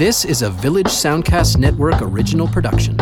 [0.00, 2.96] This is a Village Soundcast Network original production.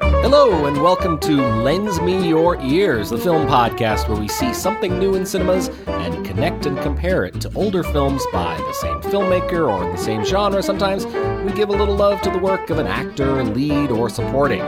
[0.00, 4.98] Hello, and welcome to Lends Me Your Ears, the film podcast where we see something
[4.98, 9.72] new in cinemas and connect and compare it to older films by the same filmmaker
[9.72, 10.60] or the same genre.
[10.60, 11.06] Sometimes
[11.44, 14.62] we give a little love to the work of an actor, lead, or supporting.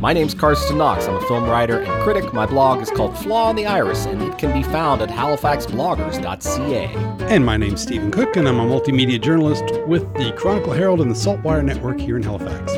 [0.00, 1.06] My name's Carsten Knox.
[1.06, 2.34] I'm a film writer and critic.
[2.34, 7.32] My blog is called Flaw in the Iris, and it can be found at halifaxbloggers.ca.
[7.32, 11.10] And my name's Stephen Cooke, and I'm a multimedia journalist with the Chronicle Herald and
[11.10, 12.72] the Saltwire Network here in Halifax.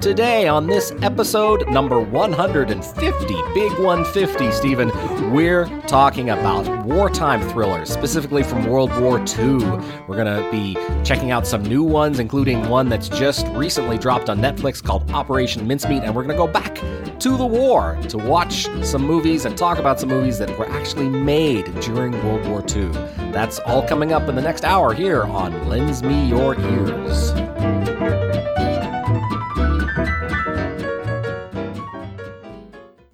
[0.00, 4.92] Today, on this episode number 150, Big 150, Stephen,
[5.32, 9.58] we're talking about wartime thrillers, specifically from World War II.
[10.06, 14.30] We're going to be checking out some new ones, including one that's just recently dropped
[14.30, 16.76] on Netflix called Operation Mincemeat, and we're going to go back
[17.18, 21.08] to the war to watch some movies and talk about some movies that were actually
[21.08, 22.88] made during World War II.
[23.32, 27.32] That's all coming up in the next hour here on Lends Me Your Ears.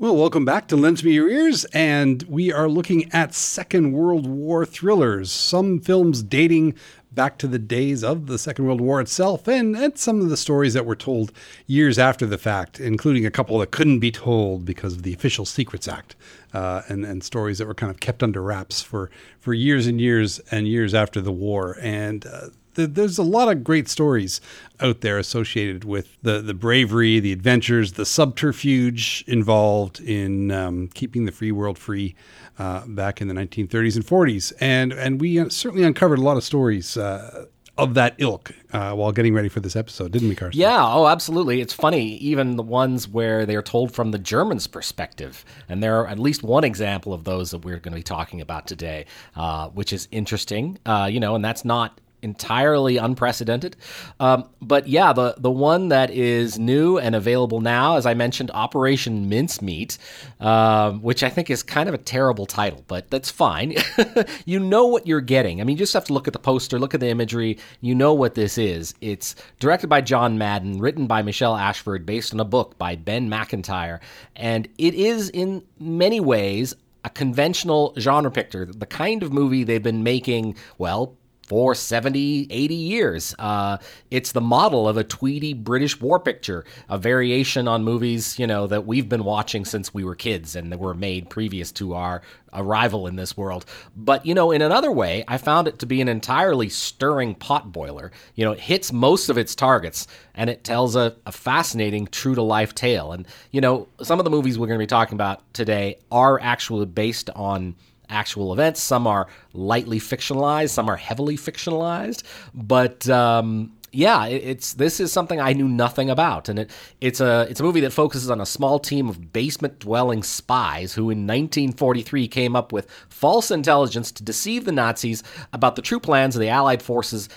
[0.05, 4.27] Well, welcome back to Lends Me Your Ears, and we are looking at Second World
[4.27, 5.33] War thrillers.
[5.33, 6.75] Some films dating
[7.11, 10.37] back to the days of the Second World War itself, and, and some of the
[10.37, 11.33] stories that were told
[11.67, 15.47] years after the fact, including a couple that couldn't be told because of the Official
[15.47, 16.17] Secrets Act,
[16.53, 19.11] uh, and, and stories that were kind of kept under wraps for,
[19.41, 21.79] for years and years and years after the war.
[21.81, 24.41] And uh, there's a lot of great stories
[24.81, 31.25] out there associated with the, the bravery, the adventures, the subterfuge involved in um, keeping
[31.25, 32.15] the free world free
[32.59, 34.53] uh, back in the 1930s and 40s.
[34.61, 38.93] And, and we uh, certainly uncovered a lot of stories uh, of that ilk uh,
[38.93, 40.61] while getting ready for this episode, didn't we, Karsten?
[40.61, 41.61] Yeah, oh, absolutely.
[41.61, 45.45] It's funny, even the ones where they're told from the Germans' perspective.
[45.69, 48.41] And there are at least one example of those that we're going to be talking
[48.41, 50.79] about today, uh, which is interesting.
[50.87, 53.77] Uh, you know, and that's not entirely unprecedented.
[54.19, 58.51] Um, but yeah, the the one that is new and available now, as I mentioned,
[58.53, 59.99] Operation Mincemeat,
[60.41, 63.75] um, which I think is kind of a terrible title, but that's fine.
[64.47, 65.61] you know what you're getting.
[65.61, 67.59] I mean, you just have to look at the poster, look at the imagery.
[67.81, 68.95] You know what this is.
[69.01, 73.29] It's directed by John Madden, written by Michelle Ashford, based on a book by Ben
[73.29, 74.01] Macintyre,
[74.35, 79.83] and it is in many ways a conventional genre picture, the kind of movie they've
[79.83, 81.17] been making, well,
[81.47, 83.35] for 70, 80 years.
[83.39, 83.79] Uh,
[84.11, 88.67] it's the model of a tweedy British war picture, a variation on movies, you know,
[88.67, 92.23] that we've been watching since we were kids and that were made previous to our
[92.55, 93.67] arrival in this world.
[93.97, 98.11] But, you know, in another way, I found it to be an entirely stirring potboiler.
[98.37, 102.35] You know, it hits most of its targets and it tells a, a fascinating, true
[102.35, 103.13] to life tale.
[103.13, 106.41] And, you know, some of the movies we're going to be talking about today are
[106.41, 107.75] actually based on
[108.09, 108.83] actual events.
[108.83, 112.23] Some are lightly fictionalized, some are heavily fictionalized.
[112.55, 116.71] But um, yeah, it's this is something I knew nothing about, and it
[117.01, 120.93] it's a it's a movie that focuses on a small team of basement dwelling spies
[120.93, 125.23] who, in 1943, came up with false intelligence to deceive the Nazis
[125.53, 127.29] about the true plans of the Allied forces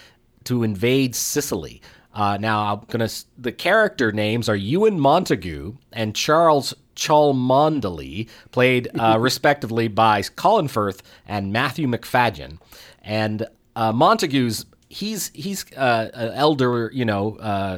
[0.46, 1.82] to invade Sicily.
[2.18, 9.18] Uh, now, I'm gonna the character names are Ewan Montagu and Charles Cholmondeley, played uh,
[9.22, 12.58] respectively by Colin Firth and Matthew Macfadyen.
[13.04, 13.46] And
[13.76, 17.78] uh, Montagu's he's he's uh, an elder, you know, uh,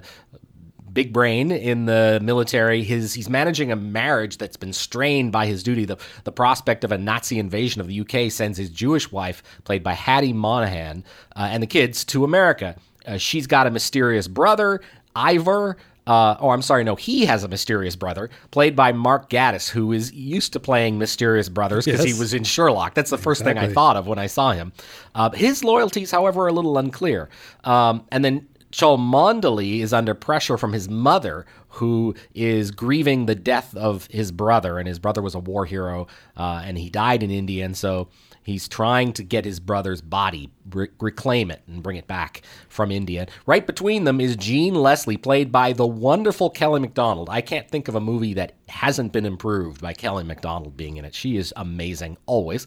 [0.93, 2.83] big brain in the military.
[2.83, 5.83] His he's managing a marriage that's been strained by his duty.
[5.83, 9.83] The the prospect of a Nazi invasion of the UK sends his Jewish wife, played
[9.83, 11.03] by Hattie Morahan,
[11.35, 12.77] uh, and the kids to America.
[13.05, 14.81] Uh, she's got a mysterious brother,
[15.15, 15.77] Ivor,
[16.09, 19.91] uh, oh, I'm sorry, no, he has a mysterious brother played by Mark Gatiss, who
[19.91, 22.15] is used to playing mysterious brothers because yes.
[22.15, 22.95] he was in Sherlock.
[22.95, 23.61] That's the first exactly.
[23.61, 24.73] thing I thought of when I saw him.
[25.13, 27.29] Uh, his loyalties, however, are a little unclear.
[27.63, 33.75] Um, and then Cholmondeley is under pressure from his mother, who is grieving the death
[33.75, 37.29] of his brother, and his brother was a war hero, uh, and he died in
[37.29, 38.07] India, and so
[38.49, 42.91] He's trying to get his brother's body, re- reclaim it, and bring it back from
[42.91, 43.27] India.
[43.45, 47.29] Right between them is Jean Leslie, played by the wonderful Kelly Macdonald.
[47.29, 51.05] I can't think of a movie that hasn't been improved by Kelly Macdonald being in
[51.05, 51.13] it.
[51.13, 52.65] She is amazing, always.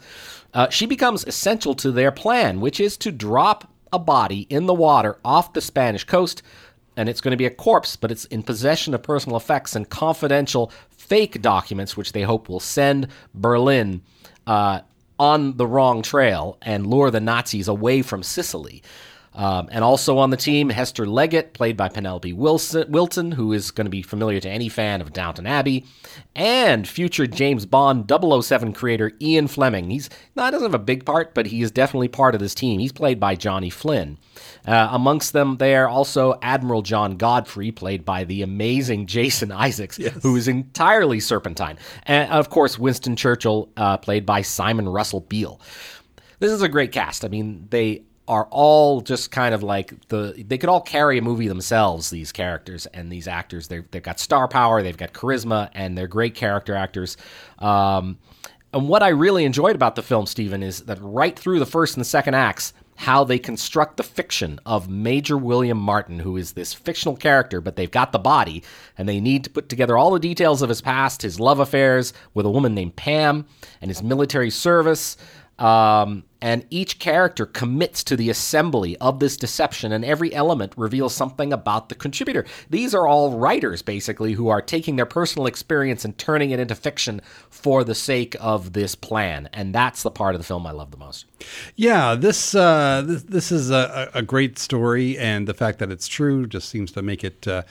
[0.55, 4.75] Uh, she becomes essential to their plan, which is to drop a body in the
[4.75, 6.43] water off the Spanish coast
[6.97, 9.89] and it's going to be a corpse, but it's in possession of personal effects and
[9.89, 14.03] confidential fake documents, which they hope will send Berlin
[14.47, 14.81] uh,
[15.23, 18.83] on the wrong trail and lure the Nazis away from Sicily.
[19.35, 23.71] Um, and also on the team, Hester Leggett, played by Penelope Wilson, Wilton, who is
[23.71, 25.87] going to be familiar to any fan of Downton Abbey,
[26.37, 29.91] and future James Bond 007 creator Ian Fleming.
[29.91, 32.79] He's not doesn't have a big part, but he is definitely part of this team.
[32.79, 34.19] He's played by Johnny Flynn.
[34.67, 40.23] Uh, amongst them, there also Admiral John Godfrey, played by the amazing Jason Isaacs, yes.
[40.23, 45.61] who is entirely Serpentine, and of course Winston Churchill, uh, played by Simon Russell Beale.
[46.39, 47.25] This is a great cast.
[47.25, 51.23] I mean, they are all just kind of like the they could all carry a
[51.23, 53.69] movie themselves these characters and these actors.
[53.69, 57.17] They've, they've got star power they've got charisma and they're great character actors.
[57.59, 58.19] Um,
[58.75, 61.95] and what i really enjoyed about the film stephen is that right through the first
[61.95, 66.53] and the second acts how they construct the fiction of Major William Martin, who is
[66.53, 68.63] this fictional character, but they've got the body,
[68.97, 72.13] and they need to put together all the details of his past, his love affairs
[72.35, 73.47] with a woman named Pam,
[73.81, 75.17] and his military service,
[75.59, 81.15] um, and each character commits to the assembly of this deception, and every element reveals
[81.15, 82.45] something about the contributor.
[82.69, 86.75] These are all writers, basically, who are taking their personal experience and turning it into
[86.75, 89.49] fiction for the sake of this plan.
[89.53, 91.27] And that's the part of the film I love the most.
[91.77, 96.09] Yeah, this uh, this, this is a, a, great story, and the fact that it's
[96.09, 97.63] true just seems to make it uh,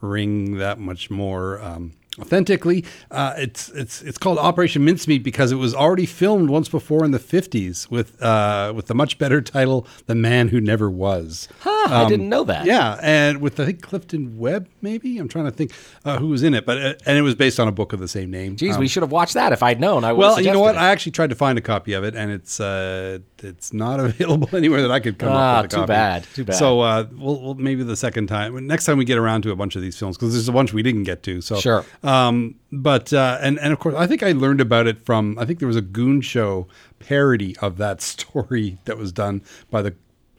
[0.00, 1.60] ring that much more.
[1.62, 2.84] Um, authentically.
[3.10, 7.10] Uh, it's it's it's called Operation Mincemeat because it was already filmed once before in
[7.10, 11.70] the fifties with uh, with the much better title, "The Man Who Never Was." Huh,
[11.86, 12.66] um, I didn't know that.
[12.66, 15.72] Yeah, and with I think Clifton Webb, maybe I'm trying to think
[16.04, 18.00] uh, who was in it, but uh, and it was based on a book of
[18.00, 18.56] the same name.
[18.56, 20.04] Geez, um, we should have watched that if I'd known.
[20.04, 20.74] I well, you know what?
[20.74, 20.78] It.
[20.78, 24.48] I actually tried to find a copy of it, and it's uh, it's not available
[24.54, 25.88] anywhere that I could come ah, up with a too copy.
[25.88, 26.26] bad.
[26.34, 26.56] Too bad.
[26.56, 29.56] So uh, we'll, we'll, maybe the second time, next time we get around to a
[29.56, 31.40] bunch of these films, because there's a bunch we didn't get to.
[31.40, 31.84] So sure.
[32.02, 35.44] Um, but uh, and and of course, I think I learned about it from I
[35.44, 36.66] think there was a Goon Show
[36.98, 39.94] parody of that story that was done by the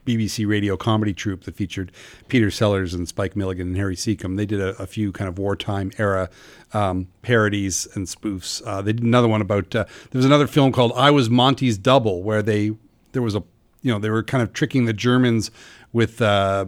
[0.06, 1.92] BBC radio comedy troupe that featured
[2.28, 4.38] Peter Sellers and Spike Milligan and Harry Secombe.
[4.38, 6.30] They did a, a few kind of wartime era
[6.74, 8.62] um, parodies and spoofs.
[8.66, 11.78] Uh, they did another one about uh, there was another film called I Was Monty's
[11.78, 12.72] Double where they
[13.12, 13.44] there was a
[13.82, 15.52] you know they were kind of tricking the Germans
[15.92, 16.66] with uh,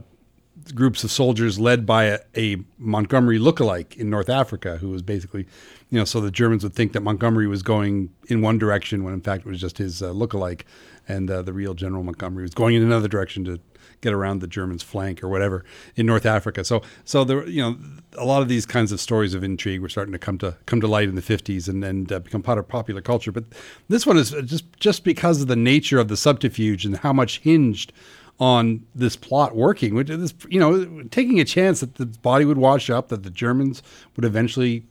[0.74, 5.48] groups of soldiers led by a, a, Montgomery lookalike in North Africa, who was basically,
[5.90, 9.14] you know, so the Germans would think that Montgomery was going in one direction when
[9.14, 10.62] in fact it was just his uh, lookalike,
[11.08, 13.60] and uh, the real General Montgomery was going in another direction to
[14.02, 15.64] get around the Germans' flank or whatever
[15.96, 16.64] in North Africa.
[16.64, 17.78] So, so there, you know,
[18.18, 20.82] a lot of these kinds of stories of intrigue were starting to come to come
[20.82, 23.32] to light in the '50s and and uh, become part of popular culture.
[23.32, 23.46] But
[23.88, 27.40] this one is just just because of the nature of the subterfuge and how much
[27.40, 27.94] hinged
[28.40, 32.58] on this plot working, which is, you know, taking a chance that the body would
[32.58, 33.84] wash up, that the Germans
[34.16, 34.84] would eventually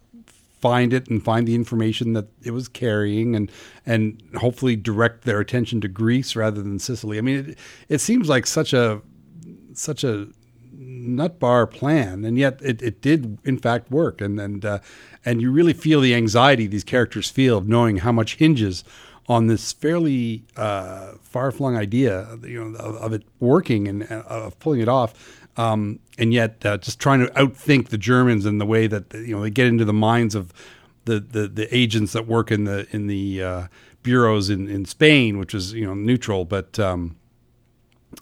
[0.61, 3.51] find it and find the information that it was carrying and
[3.87, 7.19] and hopefully direct their attention to Greece rather than Sicily.
[7.19, 7.59] I mean, it,
[7.89, 9.01] it seems like such a
[9.73, 10.29] such a
[10.73, 14.21] nut bar plan, and yet it, it did in fact work.
[14.21, 14.79] And and uh,
[15.25, 18.85] and you really feel the anxiety these characters feel of knowing how much hinges
[19.29, 24.25] on this fairly uh, far flung idea, you know, of, of, it working and uh,
[24.27, 25.39] of pulling it off.
[25.57, 29.35] Um, and yet, uh, just trying to outthink the Germans in the way that you
[29.35, 30.53] know they get into the minds of
[31.05, 33.67] the, the, the agents that work in the in the uh,
[34.03, 37.17] bureaus in, in Spain, which is you know neutral, but um,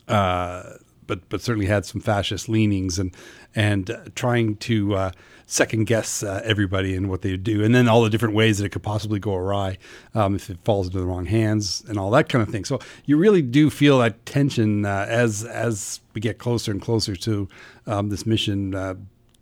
[0.07, 0.63] uh,
[1.07, 3.15] but but certainly had some fascist leanings and
[3.55, 5.11] and uh, trying to uh,
[5.49, 8.67] second guess uh, everybody and what they do, and then all the different ways that
[8.67, 9.79] it could possibly go awry
[10.15, 12.65] um, if it falls into the wrong hands and all that kind of thing.
[12.65, 17.17] So you really do feel that tension uh, as as we get closer and closer
[17.17, 17.49] to
[17.87, 18.95] um, this mission uh,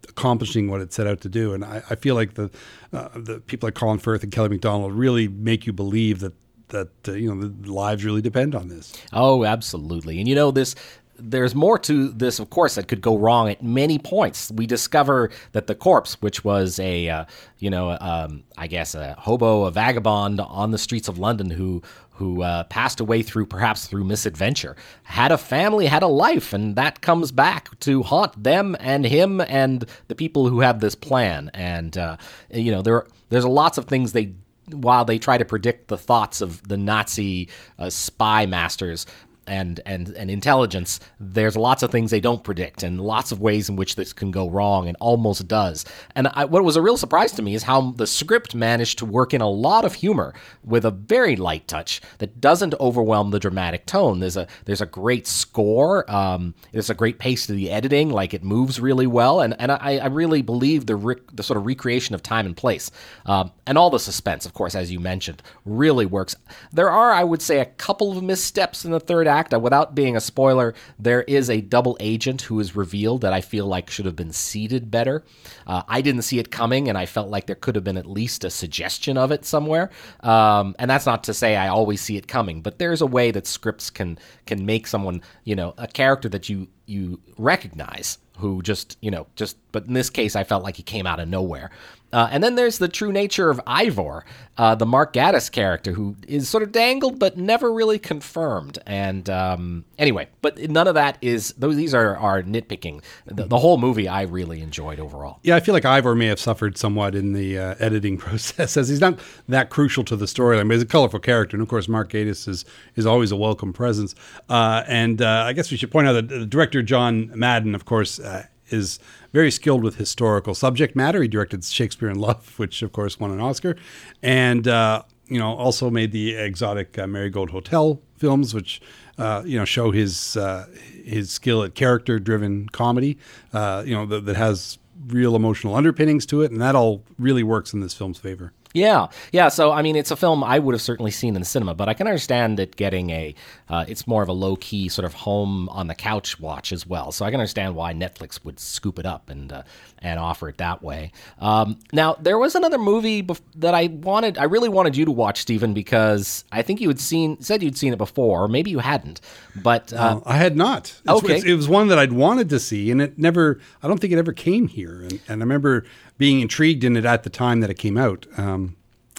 [0.09, 1.53] accomplishing what it set out to do.
[1.53, 2.51] And I, I feel like the
[2.93, 6.35] uh, the people like Colin Firth and Kelly Macdonald really make you believe that
[6.69, 8.93] that uh, you know the lives really depend on this.
[9.13, 10.19] Oh, absolutely.
[10.21, 10.77] And you know this
[11.19, 14.51] there's more to this, of course, that could go wrong at many points.
[14.51, 17.25] We discover that the corpse, which was a, uh,
[17.59, 21.83] you know, um, I guess a hobo, a vagabond on the streets of London who
[22.17, 26.75] who uh, passed away through perhaps through misadventure, had a family, had a life, and
[26.75, 31.51] that comes back to haunt them and him and the people who have this plan.
[31.53, 32.17] And uh,
[32.51, 34.33] you know, there there's lots of things they
[34.71, 39.07] while they try to predict the thoughts of the Nazi uh, spy masters,
[39.47, 43.69] and and and intelligence, there's lots of things they don't predict, and lots of ways
[43.69, 45.85] in which this can go wrong, and almost does.
[46.15, 49.07] And I, what was a real surprise to me is how the script managed to
[49.07, 50.35] work in a lot of humor
[50.65, 54.21] with a very light touch that doesn't overwhelm the dramatic tone.
[54.21, 56.11] There's a there's a great score.
[56.11, 59.73] Um, there's a great pace to the editing, like it moves really well, and and
[59.73, 62.91] I, I really believe the rec- the sort of recreation of time and place,
[63.27, 66.35] um, and all the suspense, of course, as you mentioned, really works.
[66.73, 69.61] There are, I would say, a couple of missteps in the third act act, uh,
[69.61, 73.67] without being a spoiler, there is a double agent who is revealed that I feel
[73.67, 75.25] like should have been seeded better.
[75.67, 78.07] Uh, I didn't see it coming, and I felt like there could have been at
[78.07, 79.91] least a suggestion of it somewhere.
[80.21, 83.31] Um, and that's not to say I always see it coming, but there's a way
[83.31, 88.63] that scripts can can make someone, you know, a character that you you recognize who
[88.63, 91.29] just you know just but in this case i felt like he came out of
[91.29, 91.71] nowhere
[92.13, 94.25] uh, and then there's the true nature of Ivor,
[94.57, 98.79] uh, the Mark Gatiss character, who is sort of dangled but never really confirmed.
[98.87, 101.77] And um, anyway, but none of that is those.
[101.77, 103.03] These are are nitpicking.
[103.27, 105.41] The, the, whole movie I really enjoyed overall.
[105.43, 108.89] Yeah, I feel like Ivor may have suffered somewhat in the uh, editing process, as
[108.89, 110.69] he's not that crucial to the storyline.
[110.69, 112.65] But he's a colorful character, and of course, Mark Gatiss is
[112.95, 114.15] is always a welcome presence.
[114.49, 118.21] Uh, and uh, I guess we should point out that director John Madden, of course
[118.69, 118.99] is
[119.33, 121.23] very skilled with historical subject matter.
[121.23, 123.77] He directed Shakespeare in Love, which of course won an Oscar,
[124.23, 128.81] and uh, you know also made the exotic uh, Marigold Hotel films, which
[129.19, 130.67] uh, you know show his uh,
[131.05, 133.19] his skill at character driven comedy.
[133.53, 137.43] Uh, you know that, that has real emotional underpinnings to it, and that all really
[137.43, 138.53] works in this film's favor.
[138.77, 139.49] Yeah, yeah.
[139.49, 141.89] So I mean, it's a film I would have certainly seen in the cinema, but
[141.89, 143.35] I can understand it getting a.
[143.71, 146.87] Uh, it's more of a low key sort of home on the couch watch as
[146.87, 147.11] well.
[147.11, 149.63] So I can understand why Netflix would scoop it up and uh,
[150.01, 151.13] and offer it that way.
[151.41, 154.39] Um, now there was another movie bef- that I wanted.
[154.39, 157.79] I really wanted you to watch, Stephen, because I think you had seen said you'd
[157.79, 159.21] seen it before, or maybe you hadn't.
[159.55, 160.95] But uh, I had not.
[161.05, 163.61] It's, okay, it's, it was one that I'd wanted to see, and it never.
[163.83, 165.85] I don't think it ever came here, and, and I remember
[166.19, 168.27] being intrigued in it at the time that it came out.
[168.37, 168.77] Um,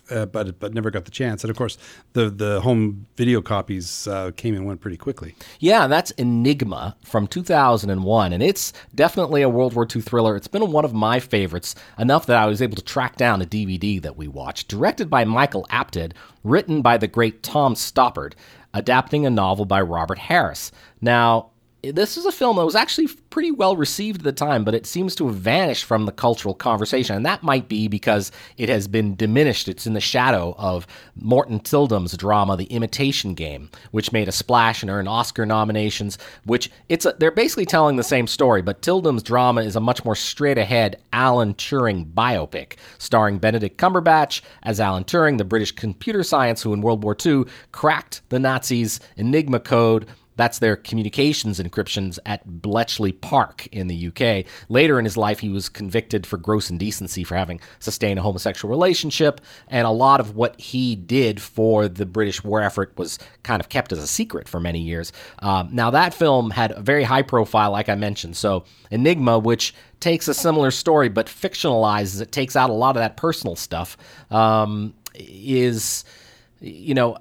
[0.10, 1.44] uh, but but never got the chance.
[1.44, 1.78] And of course,
[2.14, 5.36] the the home video copies uh, came and went pretty quickly.
[5.60, 10.36] Yeah, that's Enigma from 2001, and it's definitely a World War II thriller.
[10.36, 13.46] It's been one of my favorites, enough that I was able to track down a
[13.46, 18.34] DVD that we watched, directed by Michael Apted, written by the great Tom Stoppard,
[18.74, 20.72] adapting a novel by Robert Harris.
[21.02, 21.52] Now,
[21.84, 24.88] this is a film that was actually pretty well received at the time, but it
[24.88, 27.16] seems to have vanished from the cultural conversation.
[27.16, 29.68] And that might be because it has been diminished.
[29.68, 34.82] It's in the shadow of Morten Tyldum's drama, The Imitation Game, which made a splash
[34.82, 36.18] and earned Oscar nominations.
[36.46, 40.04] Which it's a, they're basically telling the same story, but Tyldum's drama is a much
[40.04, 46.24] more straight ahead Alan Turing biopic, starring Benedict Cumberbatch as Alan Turing, the British computer
[46.24, 50.08] science who in World War II cracked the Nazis' Enigma code
[50.38, 54.46] that's their communications encryptions at Bletchley Park in the UK.
[54.70, 58.70] Later in his life, he was convicted for gross indecency for having sustained a homosexual
[58.70, 63.60] relationship, and a lot of what he did for the British war effort was kind
[63.60, 65.12] of kept as a secret for many years.
[65.40, 68.38] Um, now, that film had a very high profile, like I mentioned.
[68.38, 73.02] So, Enigma, which takes a similar story but fictionalizes it, takes out a lot of
[73.02, 73.98] that personal stuff,
[74.30, 76.06] um, is,
[76.60, 77.18] you know,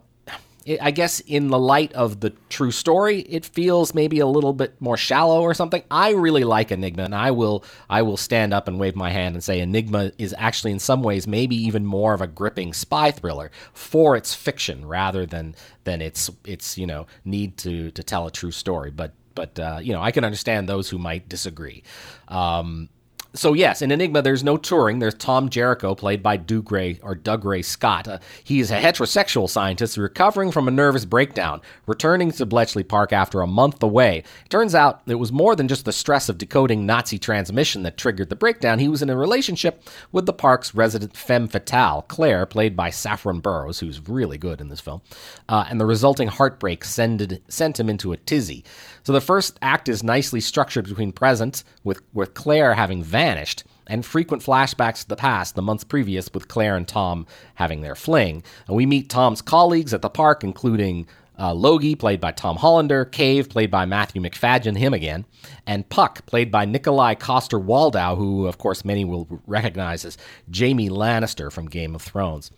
[0.80, 4.80] I guess in the light of the true story, it feels maybe a little bit
[4.80, 5.82] more shallow or something.
[5.90, 9.36] I really like Enigma, and I will I will stand up and wave my hand
[9.36, 13.10] and say Enigma is actually in some ways maybe even more of a gripping spy
[13.10, 15.54] thriller for its fiction rather than
[15.84, 18.90] than its its you know need to to tell a true story.
[18.90, 21.84] But but uh, you know I can understand those who might disagree.
[22.26, 22.88] Um,
[23.36, 25.00] so yes, in Enigma, there's no Turing.
[25.00, 28.08] There's Tom Jericho, played by Dougray or Dougray Scott.
[28.08, 33.12] Uh, he is a heterosexual scientist recovering from a nervous breakdown, returning to Bletchley Park
[33.12, 34.24] after a month away.
[34.44, 37.96] It turns out it was more than just the stress of decoding Nazi transmission that
[37.96, 38.78] triggered the breakdown.
[38.78, 43.40] He was in a relationship with the park's resident femme fatale, Claire, played by Saffron
[43.40, 45.02] Burrows, who's really good in this film.
[45.48, 48.64] Uh, and the resulting heartbreak sended, sent him into a tizzy.
[49.06, 54.04] So the first act is nicely structured between present, with, with Claire having vanished, and
[54.04, 58.42] frequent flashbacks to the past, the months previous, with Claire and Tom having their fling.
[58.66, 61.06] And we meet Tom's colleagues at the park, including
[61.38, 65.24] uh, Logie, played by Tom Hollander, Cave, played by Matthew Macfadyen, him again,
[65.66, 70.16] and Puck, played by Nikolai Coster Waldau, who, of course, many will recognize as
[70.50, 72.50] Jamie Lannister from Game of Thrones.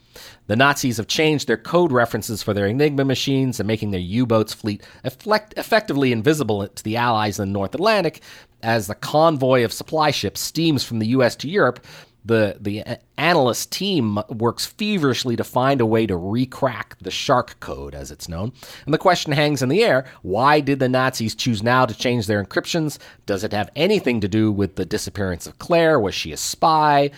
[0.46, 4.26] The Nazis have changed their code references for their Enigma machines and making their U
[4.26, 8.22] boats fleet effect- effectively invisible to the Allies in the North Atlantic
[8.62, 11.36] as the convoy of supply ships steams from the U.S.
[11.36, 11.84] to Europe
[12.28, 12.84] the the
[13.16, 18.28] analyst team works feverishly to find a way to recrack the shark code as it's
[18.28, 18.52] known.
[18.84, 22.26] And the question hangs in the air why did the nazis choose now to change
[22.26, 22.98] their encryptions?
[23.26, 25.98] Does it have anything to do with the disappearance of claire?
[25.98, 27.10] Was she a spy?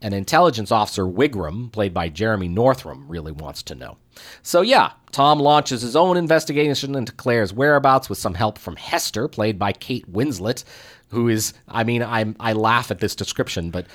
[0.00, 3.98] An intelligence officer wigram played by jeremy northam really wants to know.
[4.42, 9.28] So yeah tom launches his own investigation into claire's whereabouts with some help from hester
[9.28, 10.64] played by kate winslet
[11.12, 13.86] who is I mean I I laugh at this description, but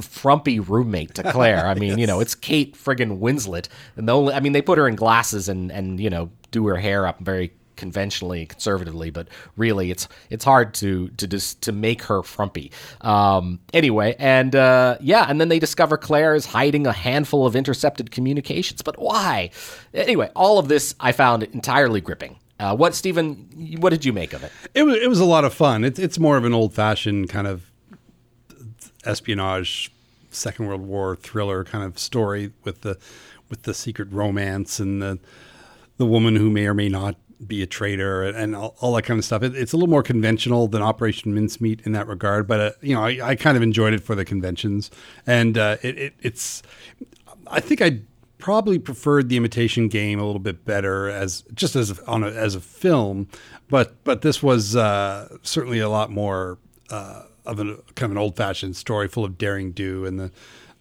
[0.00, 1.66] frumpy roommate to Claire.
[1.66, 1.98] I mean, yes.
[1.98, 4.94] you know, it's Kate friggin' Winslet, and the only I mean they put her in
[4.94, 10.08] glasses and and you know do her hair up very conventionally, conservatively, but really, it's
[10.30, 12.72] it's hard to to just to make her frumpy.
[13.00, 17.54] Um, anyway, and uh, yeah, and then they discover Claire is hiding a handful of
[17.54, 18.82] intercepted communications.
[18.82, 19.50] But why?
[19.94, 22.38] Anyway, all of this I found entirely gripping.
[22.58, 23.76] Uh, what, Stephen?
[23.80, 24.52] What did you make of it?
[24.74, 25.84] It was it was a lot of fun.
[25.84, 27.70] It's it's more of an old fashioned kind of
[29.04, 29.92] espionage,
[30.30, 32.98] Second World War thriller kind of story with the
[33.50, 35.18] with the secret romance and the
[35.98, 39.18] the woman who may or may not be a traitor and all, all that kind
[39.18, 39.42] of stuff.
[39.42, 42.94] It, it's a little more conventional than Operation Mincemeat in that regard, but uh, you
[42.94, 44.90] know, I, I, kind of enjoyed it for the conventions,
[45.26, 46.62] and uh, it, it, it's.
[47.48, 48.00] I think I
[48.38, 52.28] probably preferred the Imitation Game a little bit better as just as a, on a,
[52.28, 53.28] as a film,
[53.68, 56.58] but but this was uh, certainly a lot more
[56.90, 57.64] uh, of a
[57.94, 60.30] kind of an old fashioned story full of daring do and the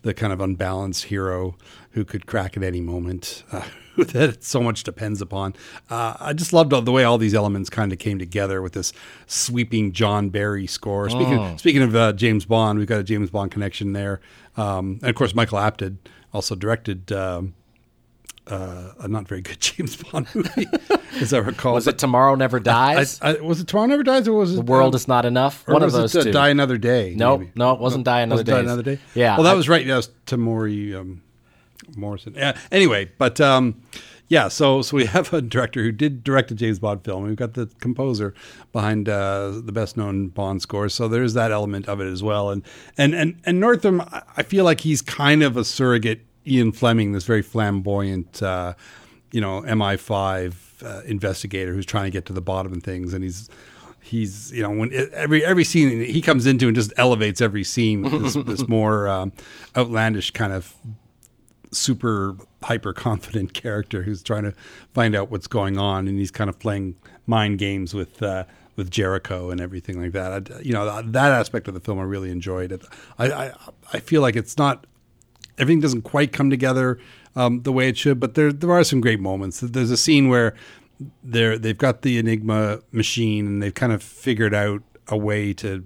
[0.01, 1.55] the kind of unbalanced hero
[1.95, 3.43] who could crack at any moment.
[3.51, 3.63] Uh,
[3.97, 5.55] that so much depends upon.
[5.89, 8.91] Uh, I just loved the way all these elements kind of came together with this
[9.27, 11.09] sweeping John Barry score.
[11.09, 11.55] Speaking oh.
[11.55, 14.19] speaking of uh, James Bond, we've got a James Bond connection there,
[14.57, 15.97] um, and of course Michael Apted
[16.33, 17.11] also directed.
[17.11, 17.55] Um,
[18.47, 20.67] uh, a not very good James Bond movie,
[21.19, 21.73] as I recall.
[21.73, 23.19] was it Tomorrow Never Dies?
[23.19, 25.25] I, I, was it Tomorrow Never Dies, or was it The World um, Is Not
[25.25, 25.67] Enough?
[25.67, 26.31] One of those it, two.
[26.31, 27.15] Die Another Day.
[27.15, 28.51] No, nope, no, it wasn't no, Die Another Day.
[28.51, 28.99] Die Another Day.
[29.15, 29.35] Yeah.
[29.37, 29.87] Well, that I, was right.
[29.87, 31.23] It was Tamori um,
[31.96, 32.34] Morrison.
[32.36, 32.58] Yeah.
[32.72, 33.82] Anyway, but um,
[34.27, 37.24] yeah, so so we have a director who did direct a James Bond film.
[37.24, 38.34] We've got the composer
[38.72, 40.94] behind uh, the best known Bond scores.
[40.94, 42.50] So there's that element of it as well.
[42.50, 42.63] And
[42.98, 44.01] and and and Northam,
[44.36, 48.74] I feel like he's kind of a surrogate Ian Fleming, this very flamboyant, uh,
[49.32, 53.24] you know, MI5 uh, investigator who's trying to get to the bottom of things, and
[53.24, 53.50] he's
[54.01, 58.03] he's you know when every every scene he comes into and just elevates every scene
[58.03, 59.32] with this, this more um,
[59.75, 60.75] outlandish kind of
[61.77, 64.53] super hyper confident character who's trying to
[64.94, 68.22] find out what's going on, and he's kind of playing mind games with.
[68.22, 68.46] Uh,
[68.77, 72.03] with Jericho and everything like that, I, you know that aspect of the film I
[72.03, 72.84] really enjoyed.
[73.17, 73.53] I, I
[73.94, 74.86] I feel like it's not
[75.58, 77.00] everything doesn't quite come together
[77.36, 79.60] um, the way it should, but there there are some great moments.
[79.62, 80.55] There's a scene where
[81.24, 85.85] they're they've got the Enigma machine and they've kind of figured out a way to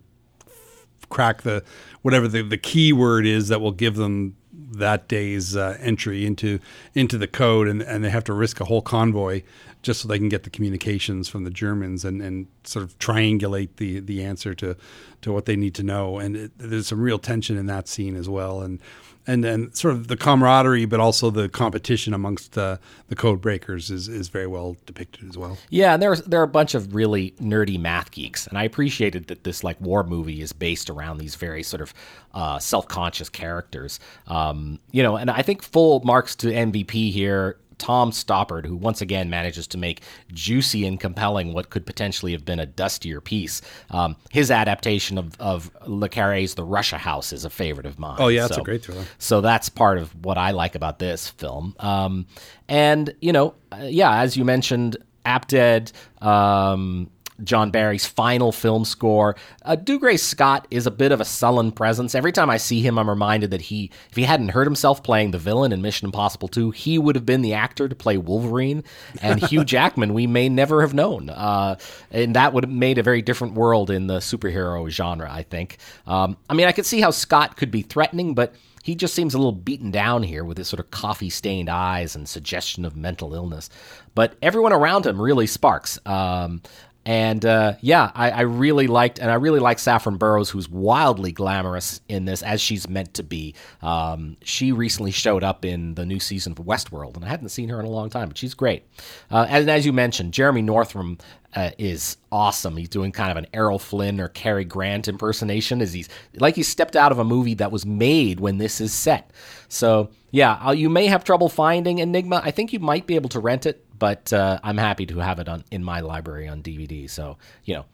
[1.09, 1.63] crack the
[2.01, 4.35] whatever the, the key word is that will give them
[4.71, 6.59] that day's uh, entry into
[6.93, 9.43] into the code, and, and they have to risk a whole convoy
[9.81, 13.69] just so they can get the communications from the Germans and, and sort of triangulate
[13.77, 14.75] the the answer to
[15.21, 16.19] to what they need to know.
[16.19, 18.79] And it, there's some real tension in that scene as well, and
[19.27, 22.77] and then sort of the camaraderie, but also the competition amongst uh,
[23.07, 25.57] the code breakers is, is very well depicted as well.
[25.69, 29.27] Yeah, and there's there are a bunch of really nerdy math geeks, and I appreciated
[29.27, 31.93] that this like war movie is based around these very sort of
[32.33, 33.99] uh, self conscious characters.
[34.27, 39.01] Um, you know, and I think full marks to MVP here Tom Stoppard, who once
[39.01, 43.61] again manages to make juicy and compelling what could potentially have been a dustier piece.
[43.89, 48.17] Um, his adaptation of, of Le Carre's The Russia House is a favorite of mine.
[48.19, 49.05] Oh, yeah, that's so, a great thriller.
[49.17, 51.75] So that's part of what I like about this film.
[51.79, 52.27] Um,
[52.67, 57.09] and, you know, uh, yeah, as you mentioned, Apted, um,
[57.43, 59.35] John Barry's final film score.
[59.63, 62.15] Uh, Dougray Scott is a bit of a sullen presence.
[62.15, 65.31] Every time I see him, I'm reminded that he, if he hadn't hurt himself playing
[65.31, 68.83] the villain in Mission Impossible 2, he would have been the actor to play Wolverine.
[69.21, 71.29] And Hugh Jackman, we may never have known.
[71.29, 71.77] Uh,
[72.11, 75.77] and that would have made a very different world in the superhero genre, I think.
[76.07, 79.33] Um, I mean, I could see how Scott could be threatening, but he just seems
[79.33, 82.95] a little beaten down here with his sort of coffee stained eyes and suggestion of
[82.95, 83.69] mental illness.
[84.15, 85.99] But everyone around him really sparks.
[86.05, 86.61] Um,
[87.09, 91.31] and uh, yeah, I, I, really liked, and I really like Saffron Burrows, who's wildly
[91.31, 93.55] glamorous in this, as she's meant to be.
[93.81, 97.69] Um, she recently showed up in the new season of Westworld, and I hadn't seen
[97.69, 98.83] her in a long time, but she's great.
[99.31, 101.17] Uh, and as you mentioned, Jeremy Northam
[101.55, 102.77] uh, is awesome.
[102.77, 106.61] He's doing kind of an Errol Flynn or Cary Grant impersonation, as he's like he
[106.61, 109.31] stepped out of a movie that was made when this is set.
[109.67, 112.39] So yeah, uh, you may have trouble finding Enigma.
[112.43, 115.39] I think you might be able to rent it but uh, I'm happy to have
[115.39, 117.09] it on in my library on DVD.
[117.09, 117.85] So you know,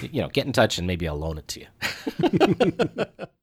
[0.00, 1.66] you know, get in touch and maybe I'll loan it to you.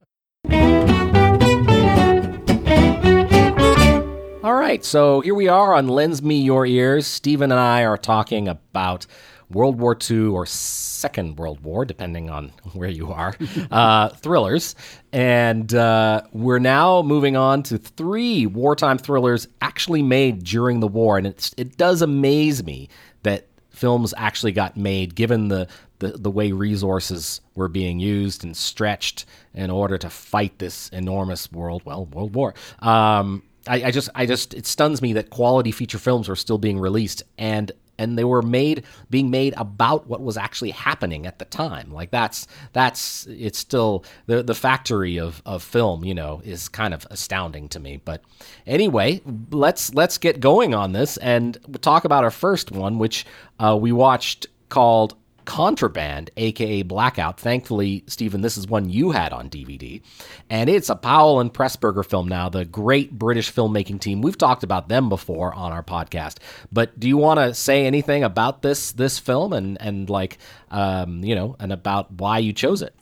[4.44, 7.06] All right, so here we are on Lends Me Your Ears.
[7.06, 9.06] Stephen and I are talking about
[9.52, 13.34] World War II or Second World War, depending on where you are,
[13.70, 14.74] uh, thrillers.
[15.12, 21.18] And uh, we're now moving on to three wartime thrillers actually made during the war.
[21.18, 22.88] And it does amaze me
[23.22, 25.66] that films actually got made given the,
[25.98, 31.50] the, the way resources were being used and stretched in order to fight this enormous
[31.50, 32.54] world, well, world war.
[32.80, 36.58] Um, I, I just, I just, it stuns me that quality feature films are still
[36.58, 37.70] being released, and
[38.02, 41.92] and they were made being made about what was actually happening at the time.
[41.92, 46.92] Like that's that's it's still the the factory of of film, you know, is kind
[46.92, 48.00] of astounding to me.
[48.04, 48.22] But
[48.66, 53.24] anyway, let's let's get going on this and talk about our first one, which
[53.58, 57.38] uh, we watched called Contraband, aka Blackout.
[57.38, 60.02] Thankfully, Stephen, this is one you had on DVD.
[60.50, 64.22] And it's a Powell and Pressburger film now, the great British filmmaking team.
[64.22, 66.38] We've talked about them before on our podcast.
[66.70, 70.38] But do you want to say anything about this this film and and like
[70.70, 72.94] um, you know, and about why you chose it?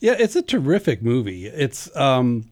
[0.00, 1.46] Yeah, it's a terrific movie.
[1.46, 2.50] It's um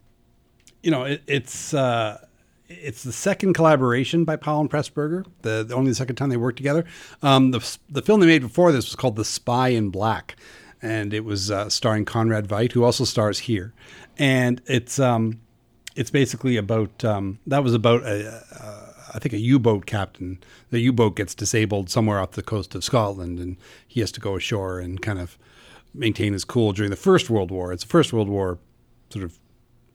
[0.83, 2.26] you know, it, it's uh
[2.69, 5.25] it's the second collaboration by Powell and Pressburger.
[5.43, 6.85] The, the only the second time they worked together.
[7.23, 10.37] Um, the the film they made before this was called The Spy in Black,
[10.83, 13.73] and it was uh, starring Conrad Veidt, who also stars here.
[14.19, 15.41] And it's um,
[15.95, 20.39] it's basically about um, that was about a, a I think a U-boat captain.
[20.71, 24.37] The U-boat gets disabled somewhere off the coast of Scotland, and he has to go
[24.37, 25.39] ashore and kind of
[25.95, 27.73] maintain his cool during the First World War.
[27.73, 28.59] It's a First World War
[29.09, 29.39] sort of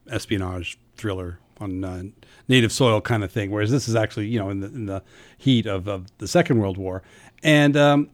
[0.09, 2.03] espionage thriller on uh,
[2.47, 3.51] native soil kind of thing.
[3.51, 5.03] Whereas this is actually, you know, in the, in the
[5.37, 7.03] heat of, of the Second World War.
[7.43, 8.09] And um,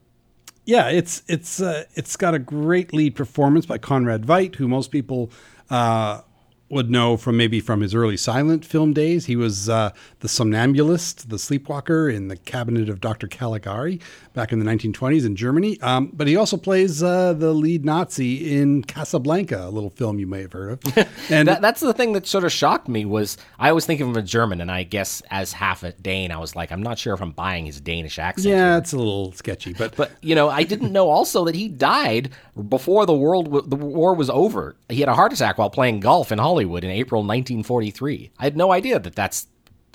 [0.66, 4.92] yeah, it's it's uh, it's got a great lead performance by Conrad Veidt, who most
[4.92, 5.32] people
[5.70, 6.22] uh,
[6.70, 9.26] would know from maybe from his early silent film days.
[9.26, 13.28] He was uh, the somnambulist, the sleepwalker in the cabinet of Dr.
[13.28, 14.00] Caligari
[14.38, 15.82] back in the 1920s in Germany.
[15.82, 20.28] Um, but he also plays uh, the lead Nazi in Casablanca, a little film you
[20.28, 21.08] may have heard of.
[21.32, 24.08] And that, that's the thing that sort of shocked me was I always think of
[24.08, 27.00] him as German, and I guess as half a Dane, I was like, I'm not
[27.00, 28.48] sure if I'm buying his Danish accent.
[28.48, 28.78] yeah, here.
[28.78, 32.30] it's a little sketchy, but But you know, I didn't know also that he died
[32.70, 34.76] before the world w- the war was over.
[34.88, 38.32] He had a heart attack while playing golf in Hollywood in April 1943.
[38.38, 39.48] I had no idea that that's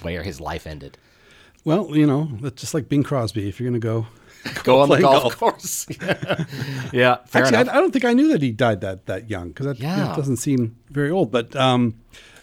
[0.02, 0.98] where his life ended.
[1.64, 3.48] well, you know, that's just like Bing Crosby.
[3.48, 4.07] If you're going to go
[4.64, 5.38] Go on the golf, golf.
[5.38, 5.87] course.
[6.92, 7.74] yeah, fair Actually, I, enough.
[7.74, 10.14] I don't think I knew that he died that that young because that, Yeah.
[10.16, 11.31] doesn't seem very old.
[11.31, 11.94] But um,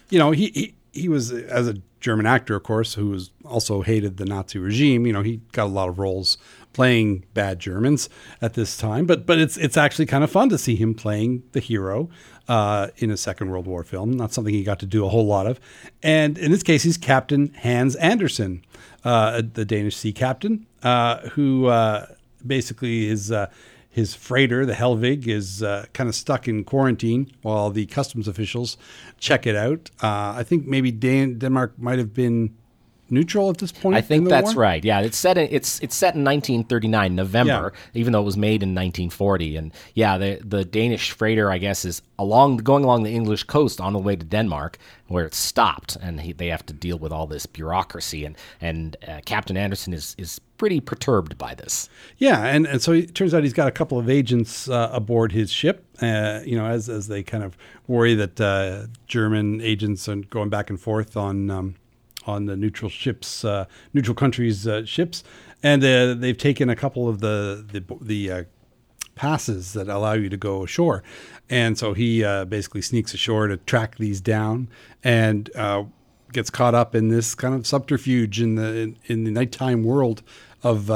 [0.08, 3.82] you know, he, he he was as a German actor, of course, who was also
[3.82, 5.06] hated the Nazi regime.
[5.06, 6.38] You know, he got a lot of roles
[6.72, 8.08] playing bad Germans
[8.40, 9.04] at this time.
[9.06, 12.08] But but it's it's actually kind of fun to see him playing the hero
[12.48, 14.12] uh, in a Second World War film.
[14.12, 15.60] Not something he got to do a whole lot of.
[16.02, 18.64] And in this case, he's Captain Hans Andersen,
[19.04, 22.06] uh, the Danish sea captain, uh, who uh,
[22.46, 23.30] basically is.
[23.30, 23.50] Uh,
[23.92, 28.76] his freighter, the Helvig, is uh, kind of stuck in quarantine while the customs officials
[29.18, 29.90] check it out.
[30.00, 32.56] Uh, I think maybe Dan- Denmark might have been
[33.10, 33.96] neutral at this point.
[33.96, 34.62] I in think that's war.
[34.62, 34.84] right.
[34.84, 38.62] Yeah, it's set in it's it's set in 1939 November, even though it was made
[38.62, 39.56] in 1940.
[39.56, 43.80] And yeah, the the Danish freighter, I guess, is along going along the English coast
[43.80, 47.12] on the way to Denmark, where it's stopped, and he, they have to deal with
[47.12, 48.24] all this bureaucracy.
[48.24, 51.88] And and uh, Captain Andersen is is pretty perturbed by this.
[52.18, 55.32] Yeah, and, and so it turns out he's got a couple of agents uh, aboard
[55.32, 55.86] his ship.
[56.02, 60.50] Uh, you know, as as they kind of worry that uh, German agents are going
[60.50, 61.74] back and forth on um,
[62.26, 65.24] on the neutral ships, uh, neutral countries' uh, ships,
[65.62, 68.44] and uh, they've taken a couple of the the the uh,
[69.14, 71.02] passes that allow you to go ashore.
[71.48, 74.68] And so he uh, basically sneaks ashore to track these down
[75.02, 75.84] and uh,
[76.32, 80.22] gets caught up in this kind of subterfuge in the in, in the nighttime world
[80.62, 80.86] of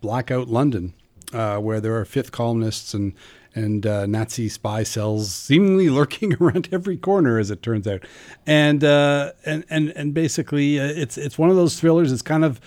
[0.00, 0.94] blackout London,
[1.32, 3.14] where there are fifth columnists and
[3.54, 8.04] and uh, Nazi spy cells seemingly lurking around every corner, as it turns out.
[8.46, 12.12] And uh, and and and basically, uh, it's it's one of those thrillers.
[12.12, 12.60] It's kind of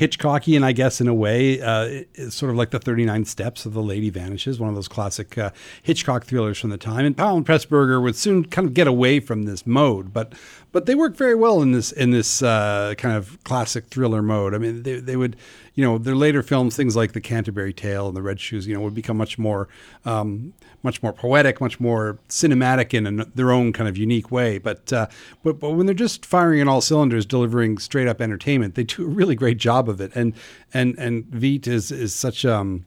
[0.00, 1.60] Hitchcockian, I guess, in a way.
[1.60, 4.88] Uh, it's sort of like the 39 Steps of the Lady Vanishes, one of those
[4.88, 5.50] classic uh,
[5.82, 7.04] Hitchcock thrillers from the time.
[7.04, 10.32] And Powell and Pressburger would soon kind of get away from this mode, but
[10.72, 14.54] but they work very well in this in this uh, kind of classic thriller mode.
[14.54, 15.36] I mean, they, they would,
[15.74, 18.74] you know, their later films, things like The Canterbury Tale and The Red Shoes, you
[18.74, 19.68] know, would become much more
[20.04, 20.52] um,
[20.82, 24.58] much more poetic, much more cinematic in an, their own kind of unique way.
[24.58, 25.08] But uh,
[25.42, 29.04] but but when they're just firing on all cylinders, delivering straight up entertainment, they do
[29.04, 30.12] a really great job of it.
[30.14, 30.34] And
[30.72, 32.86] and and Veidt is is such um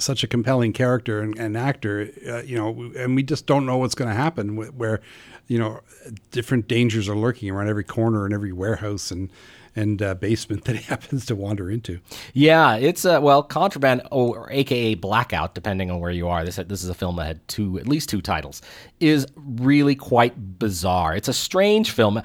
[0.00, 3.78] such a compelling character and, and actor, uh, you know, and we just don't know
[3.78, 5.00] what's going to happen where,
[5.48, 5.80] you know,
[6.30, 9.30] different dangers are lurking around every corner and every warehouse and
[9.74, 12.00] and uh, basement that he happens to wander into.
[12.34, 16.44] Yeah, it's a well, Contraband or AKA Blackout, depending on where you are.
[16.44, 18.62] This this is a film that had two, at least two titles,
[19.00, 21.16] is really quite bizarre.
[21.16, 22.22] It's a strange film.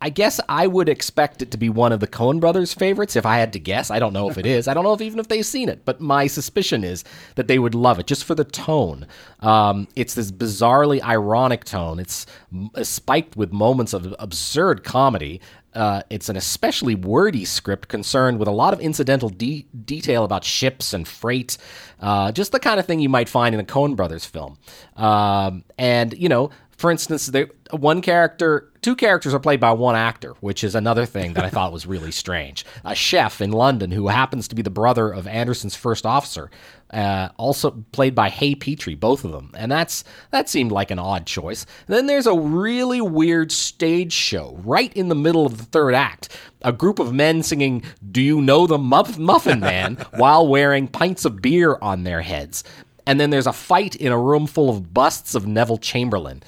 [0.00, 3.24] I guess I would expect it to be one of the Coen brothers' favorites if
[3.24, 3.90] I had to guess.
[3.90, 4.68] I don't know if it is.
[4.68, 7.02] I don't know if even if they've seen it, but my suspicion is
[7.36, 9.06] that they would love it just for the tone.
[9.40, 11.98] Um, it's this bizarrely ironic tone.
[11.98, 15.40] It's m- spiked with moments of absurd comedy.
[15.74, 20.42] uh, it's an especially wordy script concerned with a lot of incidental de- detail about
[20.42, 21.58] ships and freight,
[22.00, 24.56] uh, just the kind of thing you might find in a Coen Brothers film.
[24.96, 29.94] Um, and you know, for instance, there, one character, two characters are played by one
[29.96, 32.66] actor, which is another thing that I thought was really strange.
[32.84, 36.50] A chef in London who happens to be the brother of Andersen's first officer,
[36.92, 40.98] uh, also played by Hay Petrie, both of them, and that's that seemed like an
[40.98, 41.64] odd choice.
[41.86, 46.28] then there's a really weird stage show right in the middle of the third act.
[46.62, 51.24] A group of men singing "Do You Know the Muff- Muffin Man" while wearing pints
[51.24, 52.62] of beer on their heads.
[53.08, 56.42] And then there's a fight in a room full of busts of Neville Chamberlain.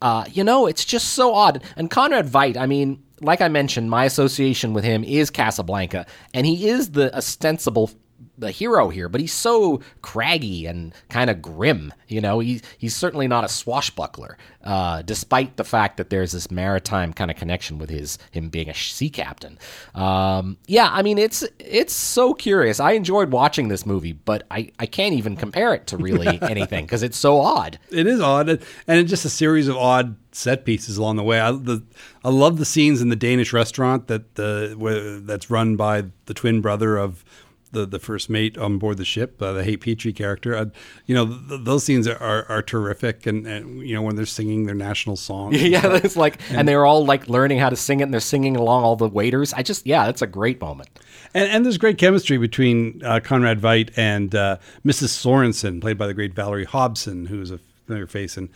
[0.00, 1.62] Uh, you know, it's just so odd.
[1.76, 6.46] And Conrad Veidt, I mean, like I mentioned, my association with him is Casablanca, and
[6.46, 7.90] he is the ostensible
[8.38, 11.92] the hero here, but he's so craggy and kind of grim.
[12.08, 16.50] You know, he's he's certainly not a swashbuckler, uh, despite the fact that there's this
[16.50, 19.58] maritime kind of connection with his him being a sea captain.
[19.94, 22.80] Um, yeah, I mean, it's it's so curious.
[22.80, 26.84] I enjoyed watching this movie, but I, I can't even compare it to really anything
[26.84, 27.78] because it's so odd.
[27.90, 31.40] It is odd, and it's just a series of odd set pieces along the way.
[31.40, 31.82] I the
[32.24, 36.60] I love the scenes in the Danish restaurant that the that's run by the twin
[36.60, 37.24] brother of
[37.72, 40.54] the, the first mate on board the ship, uh, the Hay Petrie character.
[40.54, 40.66] Uh,
[41.06, 44.26] you know, th- those scenes are, are, are terrific, and, and, you know when they're
[44.26, 45.52] singing their national song.
[45.54, 48.20] yeah, it's like, and, and, they're all like learning how to sing it, and they're
[48.20, 49.52] singing along all the waiters.
[49.52, 50.88] I just, yeah, that's a great moment.
[51.34, 55.08] And, and there's great chemistry between uh, Conrad Veidt and uh, Mrs.
[55.08, 58.48] Sorensen, played by the great Valerie Hobson, who's a familiar face in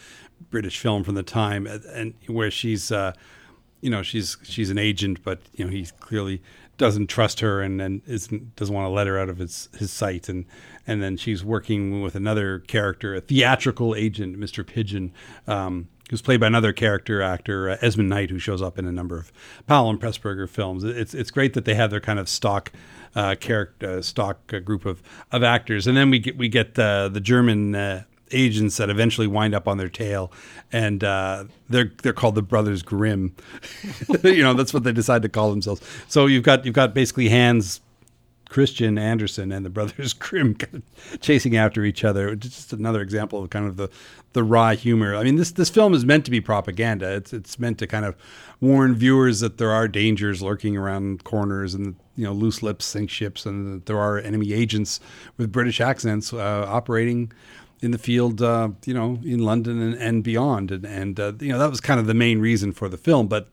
[0.51, 3.13] British film from the time, and, and where she's, uh,
[3.81, 6.41] you know, she's she's an agent, but you know he's clearly
[6.83, 9.93] doesn't trust her and, and isn't, doesn't want to let her out of his, his
[9.93, 10.29] sight.
[10.29, 10.45] And,
[10.85, 14.67] and then she's working with another character, a theatrical agent, Mr.
[14.67, 15.13] Pigeon,
[15.47, 18.91] um, who's played by another character actor, uh, Esmond Knight, who shows up in a
[18.91, 19.33] number of
[19.69, 20.83] Powell and Pressburger films.
[20.83, 22.73] It's, it's great that they have their kind of stock
[23.15, 25.87] uh, character, uh, stock uh, group of, of actors.
[25.87, 29.79] And then we get, we get uh, the German agents that eventually wind up on
[29.79, 30.33] their tail,
[30.73, 33.35] and uh, they're they're called the Brothers Grimm.
[34.25, 35.83] you know, that's what they decide to call themselves.
[36.09, 37.81] So you've got you've got basically Hans
[38.53, 40.57] Christian Andersen and the brothers Grimm
[41.21, 42.37] chasing after each other.
[42.37, 43.89] Just another example of kind of the
[44.35, 45.17] the raw humor.
[45.17, 47.11] I mean, this this film is meant to be propaganda.
[47.15, 48.15] It's it's meant to kind of
[48.61, 53.09] warn viewers that there are dangers lurking around corners and you know loose lips sink
[53.09, 55.01] ships and there are enemy agents
[55.39, 57.33] with British accents uh, operating
[57.83, 60.71] in the field, uh, you know, in London and, and beyond.
[60.71, 63.27] And, and uh, you know, that was kind of the main reason for the film.
[63.27, 63.49] But,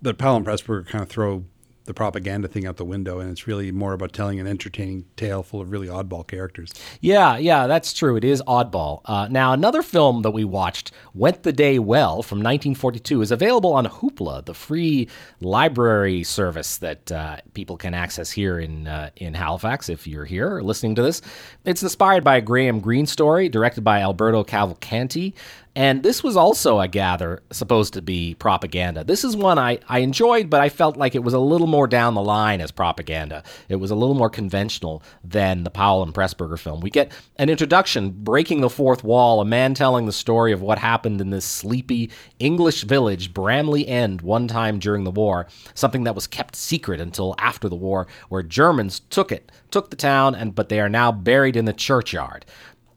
[0.00, 1.44] but Powell and Pressburger kind of throw
[1.84, 5.42] the propaganda thing out the window, and it's really more about telling an entertaining tale
[5.42, 6.72] full of really oddball characters.
[7.00, 8.16] Yeah, yeah, that's true.
[8.16, 9.00] It is oddball.
[9.04, 13.72] Uh, now, another film that we watched, Went the Day Well, from 1942, is available
[13.72, 15.08] on Hoopla, the free
[15.40, 19.88] library service that uh, people can access here in uh, in Halifax.
[19.88, 21.20] If you're here or listening to this,
[21.64, 25.34] it's inspired by a Graham Greene story, directed by Alberto Cavalcanti.
[25.74, 29.04] And this was also, I gather, supposed to be propaganda.
[29.04, 31.86] This is one I, I enjoyed, but I felt like it was a little more
[31.86, 33.42] down the line as propaganda.
[33.70, 36.80] It was a little more conventional than the Powell and Pressburger film.
[36.80, 40.78] We get an introduction, breaking the fourth wall, a man telling the story of what
[40.78, 46.14] happened in this sleepy English village, Bramley End, one time during the war, something that
[46.14, 50.54] was kept secret until after the war, where Germans took it, took the town, and
[50.54, 52.44] but they are now buried in the churchyard.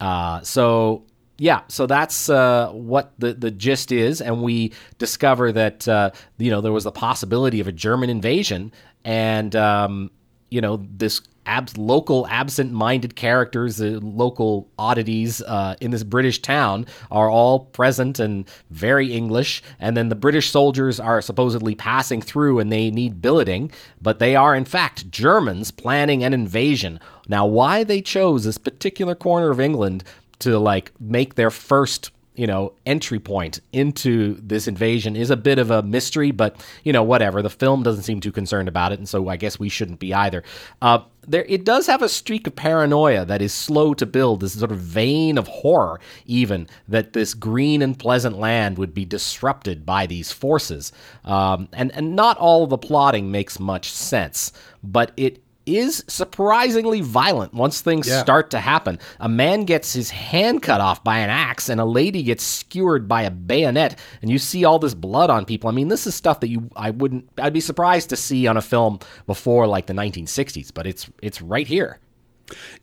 [0.01, 1.05] Uh, so
[1.37, 6.49] yeah, so that's uh, what the, the gist is, and we discover that uh, you
[6.49, 8.71] know there was the possibility of a German invasion,
[9.03, 10.11] and um,
[10.49, 16.85] you know this ab- local absent-minded characters, the local oddities uh, in this British town
[17.11, 22.59] are all present and very English, and then the British soldiers are supposedly passing through
[22.59, 23.71] and they need billeting,
[24.01, 26.99] but they are in fact Germans planning an invasion.
[27.27, 30.03] Now, why they chose this particular corner of England
[30.39, 35.57] to like make their first you know entry point into this invasion is a bit
[35.57, 37.41] of a mystery but you know whatever.
[37.41, 40.13] The film doesn't seem too concerned about it and so i guess we shouldn't be
[40.13, 40.43] either.
[40.81, 44.59] Uh, there it does have a streak of paranoia that is slow to build this
[44.59, 49.85] sort of vein of horror even that this green and pleasant land would be disrupted
[49.85, 50.91] by these forces.
[51.23, 54.51] Um, and and not all the plotting makes much sense
[54.83, 58.21] but it is surprisingly violent once things yeah.
[58.21, 58.99] start to happen.
[59.19, 63.07] A man gets his hand cut off by an axe, and a lady gets skewered
[63.07, 65.69] by a bayonet, and you see all this blood on people.
[65.69, 68.57] I mean, this is stuff that you I wouldn't I'd be surprised to see on
[68.57, 71.99] a film before like the 1960s, but it's it's right here.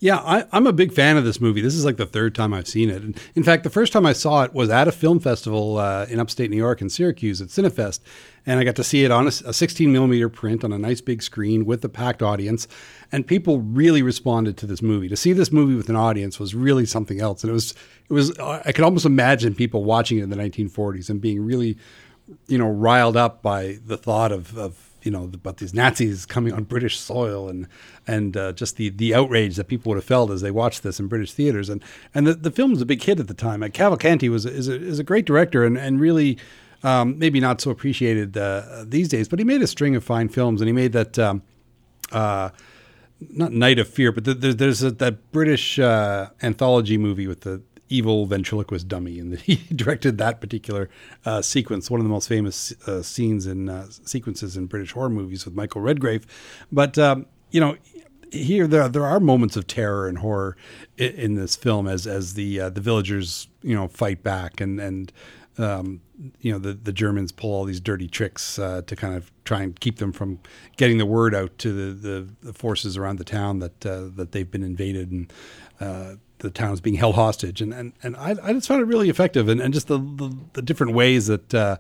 [0.01, 1.61] Yeah, I, I'm a big fan of this movie.
[1.61, 3.03] This is like the third time I've seen it.
[3.35, 6.19] In fact, the first time I saw it was at a film festival uh, in
[6.19, 8.01] upstate New York in Syracuse at Cinefest,
[8.45, 11.01] and I got to see it on a, a 16 millimeter print on a nice
[11.01, 12.67] big screen with a packed audience.
[13.13, 15.09] And people really responded to this movie.
[15.09, 17.45] To see this movie with an audience was really something else.
[17.45, 17.73] And it was,
[18.09, 18.37] it was.
[18.39, 21.79] I could almost imagine people watching it in the 1940s and being really,
[22.49, 26.53] you know, riled up by the thought of, of you know about these Nazis coming
[26.53, 27.67] on British soil and
[28.07, 31.01] and uh, just the the outrage that people would have felt as they watched this
[31.01, 31.83] in British theaters and
[32.15, 33.63] and the, the film was a big hit at the time.
[33.63, 36.39] And Cavalcanti was is a, is a great director and and really
[36.83, 40.29] um, maybe not so appreciated uh, these days, but he made a string of fine
[40.29, 41.19] films and he made that.
[41.19, 41.43] Um,
[42.11, 42.51] uh,
[43.31, 47.43] not Night of Fear, but the, the, there's a, that British uh, anthology movie with
[47.43, 47.63] the
[47.93, 50.89] evil ventriloquist dummy, and he directed that particular
[51.25, 55.11] uh, sequence, one of the most famous uh, scenes and uh, sequences in British horror
[55.11, 56.27] movies with Michael Redgrave.
[56.71, 57.77] But um, you know,
[58.31, 60.57] here there there are moments of terror and horror
[60.97, 64.81] in, in this film as as the uh, the villagers you know fight back and
[64.81, 65.13] and.
[65.59, 66.01] Um,
[66.41, 69.61] you know the, the Germans pull all these dirty tricks uh, to kind of try
[69.61, 70.39] and keep them from
[70.79, 74.33] getting the word out to the, the, the forces around the town that uh, that
[74.33, 75.31] they've been invaded and
[76.43, 79.09] the town is being held hostage, and and, and I, I just found it really
[79.09, 81.77] effective, and, and just the, the, the different ways that uh,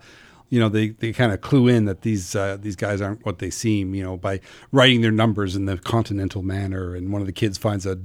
[0.48, 3.40] you know they, they kind of clue in that these uh, these guys aren't what
[3.40, 7.26] they seem, you know, by writing their numbers in the continental manner, and one of
[7.26, 7.98] the kids finds a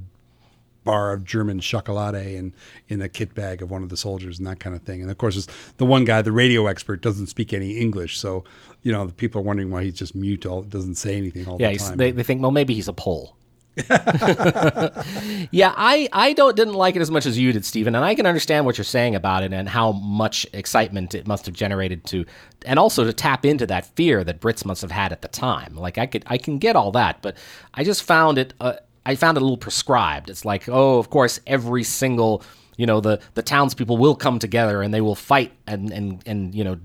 [0.84, 2.52] bar of German chocolate in
[2.88, 5.00] in the kit bag of one of the soldiers and that kind of thing.
[5.00, 8.44] And of course, the one guy, the radio expert, doesn't speak any English, so
[8.82, 11.56] you know the people are wondering why he's just mute, all doesn't say anything all
[11.60, 11.96] yeah, the time.
[11.96, 13.36] They, they think, well, maybe he's a Pole.
[15.50, 18.14] yeah, I, I don't didn't like it as much as you did, Stephen, and I
[18.14, 22.04] can understand what you're saying about it and how much excitement it must have generated
[22.06, 22.24] to,
[22.66, 25.76] and also to tap into that fear that Brits must have had at the time.
[25.76, 27.36] Like I could I can get all that, but
[27.74, 28.74] I just found it uh,
[29.06, 30.28] I found it a little prescribed.
[30.28, 32.42] It's like oh, of course, every single
[32.76, 36.54] you know the the townspeople will come together and they will fight and and and
[36.54, 36.78] you know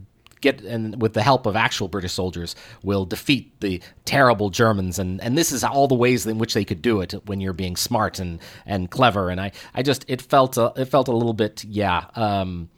[0.44, 5.00] get and with the help of actual British soldiers will defeat the terrible Germans.
[5.00, 7.54] And and this is all the ways in which they could do it when you're
[7.54, 9.30] being smart and and clever.
[9.30, 12.70] And I I just it felt a, it felt a little bit yeah um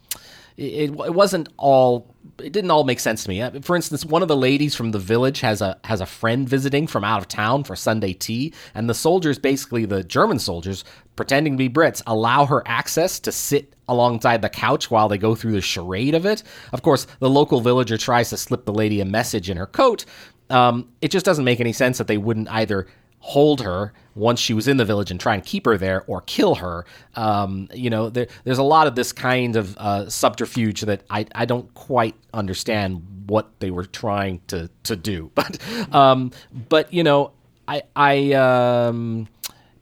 [0.56, 3.40] it, it wasn't all it didn't all make sense to me.
[3.40, 6.48] Uh, for instance, one of the ladies from the village has a has a friend
[6.48, 10.84] visiting from out of town for Sunday tea, and the soldiers, basically the German soldiers,
[11.16, 15.34] pretending to be Brits, allow her access to sit alongside the couch while they go
[15.34, 16.42] through the charade of it.
[16.72, 20.04] Of course, the local villager tries to slip the lady a message in her coat.
[20.50, 22.86] Um, it just doesn't make any sense that they wouldn't either
[23.20, 26.22] hold her once she was in the village and try and keep her there or
[26.22, 26.86] kill her.
[27.14, 31.26] Um, you know, there, there's a lot of this kind of uh, subterfuge that I,
[31.34, 35.30] I don't quite understand what they were trying to, to do.
[35.34, 35.60] But,
[35.94, 36.32] um,
[36.68, 37.32] but you know,
[37.68, 39.28] I, I, um,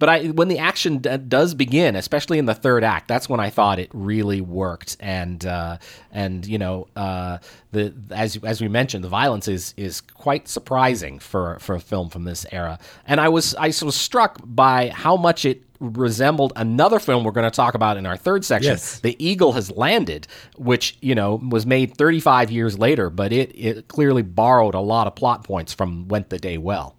[0.05, 3.40] but I, when the action d- does begin, especially in the third act, that's when
[3.40, 4.99] I thought it really worked.
[5.01, 5.79] And uh,
[6.12, 7.38] and you know, uh,
[7.73, 12.11] the as as we mentioned, the violence is is quite surprising for for a film
[12.11, 12.79] from this era.
[13.07, 17.51] And I was I was struck by how much it resembled another film we're going
[17.51, 18.73] to talk about in our third section.
[18.73, 19.01] Yes.
[19.01, 20.27] The Eagle Has Landed,
[20.59, 25.07] which you know was made 35 years later, but it it clearly borrowed a lot
[25.07, 26.95] of plot points from Went the Day Well.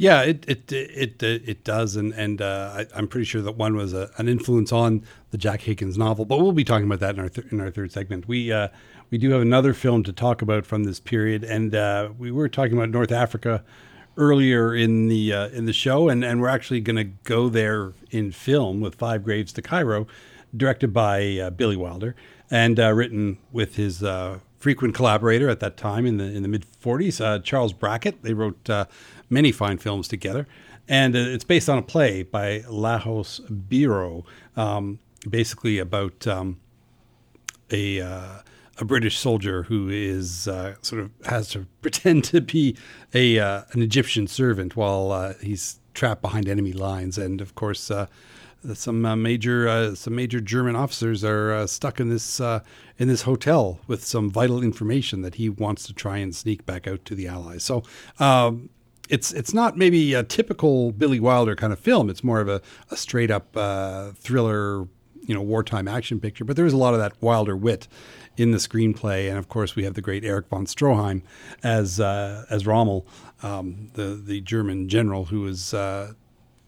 [0.00, 3.56] Yeah, it it it it, it does, and and uh, I, am pretty sure that
[3.56, 6.24] one was a, an influence on the Jack Higgins novel.
[6.24, 8.28] But we'll be talking about that in our th- in our third segment.
[8.28, 8.68] We uh,
[9.10, 12.48] we do have another film to talk about from this period, and uh, we were
[12.48, 13.64] talking about North Africa
[14.16, 17.92] earlier in the uh, in the show, and and we're actually going to go there
[18.12, 20.06] in film with Five Graves to Cairo,
[20.56, 22.14] directed by uh, Billy Wilder
[22.50, 24.02] and uh, written with his
[24.58, 28.22] frequent collaborator at that time in the in the mid 40s, Charles Brackett.
[28.22, 28.68] They wrote
[29.30, 30.46] many fine films together.
[30.88, 34.24] And uh, it's based on a play by Lajos Biro,
[34.56, 36.58] um, basically about um,
[37.70, 38.38] a uh,
[38.78, 42.76] a British soldier who is uh, sort of has to pretend to be
[43.12, 47.90] a uh, an Egyptian servant while uh, he's trapped behind enemy lines, and of course.
[48.66, 53.08] Uh, some uh, major uh, some major German officers are uh, stuck in this in
[53.08, 57.04] this hotel with some vital information that he wants to try and sneak back out
[57.04, 57.62] to the Allies.
[57.62, 57.82] So
[58.18, 58.70] um,
[59.08, 62.10] it's it's not maybe a typical Billy Wilder kind of film.
[62.10, 64.86] It's more of a, a straight up uh, thriller,
[65.22, 66.44] you know, wartime action picture.
[66.44, 67.88] But there is a lot of that Wilder wit
[68.36, 71.22] in the screenplay, and of course we have the great Erich von Stroheim
[71.62, 73.06] as uh, as Rommel,
[73.42, 75.74] um, the the German general who is.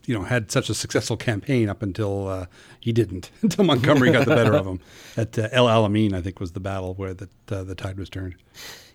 [0.07, 2.47] You know, had such a successful campaign up until uh,
[2.81, 4.81] he didn't, until Montgomery got the better of him
[5.17, 6.15] at uh, El Alamein.
[6.15, 8.35] I think was the battle where the uh, the tide was turned.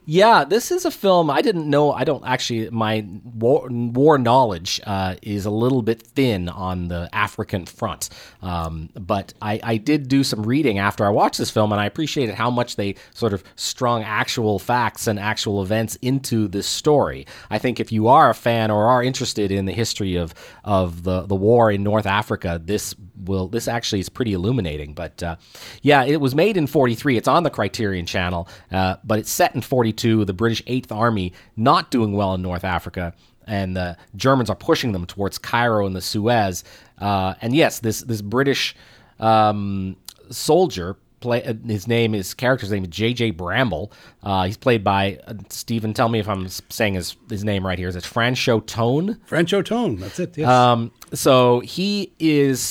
[0.07, 1.91] Yeah, this is a film I didn't know.
[1.91, 2.69] I don't actually.
[2.69, 8.09] My war, war knowledge uh, is a little bit thin on the African front,
[8.43, 11.87] um, but I, I, did do some reading after I watched this film, and I
[11.87, 17.25] appreciated how much they sort of strung actual facts and actual events into this story.
[17.49, 21.01] I think if you are a fan or are interested in the history of of
[21.01, 22.93] the the war in North Africa, this
[23.25, 24.93] will this actually is pretty illuminating.
[24.93, 25.35] But uh,
[25.81, 27.17] yeah, it was made in '43.
[27.17, 30.25] It's on the Criterion Channel, uh, but it's set in '42.
[30.25, 33.13] The British Eighth Army not doing well in North Africa,
[33.47, 36.63] and the Germans are pushing them towards Cairo and the Suez.
[36.97, 38.75] Uh, and yes, this this British
[39.19, 39.95] um,
[40.29, 40.97] soldier.
[41.21, 43.31] Play, uh, his name, his character's name is J.J.
[43.31, 43.91] Bramble.
[44.21, 45.93] Uh, he's played by uh, Stephen.
[45.93, 47.87] Tell me if I'm saying his his name right here.
[47.87, 49.17] Is it Franchot Tone?
[49.27, 49.95] Franchot Tone.
[49.95, 50.37] That's it.
[50.37, 50.47] Yes.
[50.47, 52.61] Um, so he is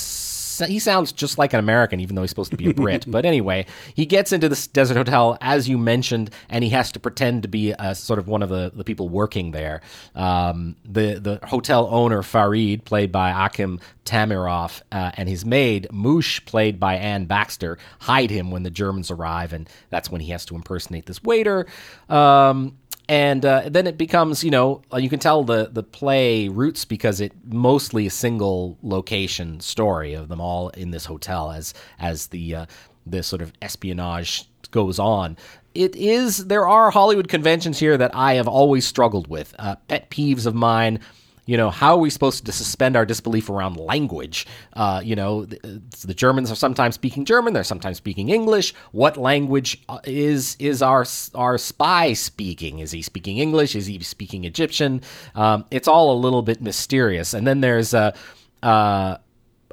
[0.60, 3.04] he sounds just like an American, even though he's supposed to be a Brit.
[3.10, 7.00] but anyway, he gets into this desert hotel, as you mentioned, and he has to
[7.00, 9.80] pretend to be a, sort of one of the, the people working there.
[10.14, 16.44] Um, the the hotel owner Farid, played by Akim Tamiroff, uh, and his maid Moosh,
[16.44, 20.44] played by Anne Baxter, hide him when the Germans arrive, and that's when he has
[20.46, 21.66] to impersonate this waiter.
[22.08, 22.76] Um,
[23.08, 26.84] and uh, then it becomes you know uh, you can tell the the play roots
[26.84, 32.28] because it mostly a single location story of them all in this hotel as as
[32.28, 32.66] the uh,
[33.06, 35.36] the sort of espionage goes on.
[35.74, 40.08] It is there are hollywood conventions here that i have always struggled with uh, pet
[40.08, 41.00] peeves of mine
[41.46, 44.46] you know, how are we supposed to suspend our disbelief around language?
[44.72, 48.74] Uh, you know, the, the, Germans are sometimes speaking German, they're sometimes speaking English.
[48.92, 52.78] What language uh, is is our our spy speaking?
[52.78, 53.76] Is he speaking English?
[53.76, 55.02] Is he speaking Egyptian?
[55.34, 57.34] Um, it's all a little bit mysterious.
[57.34, 58.14] And then there's a.
[58.62, 59.18] Uh,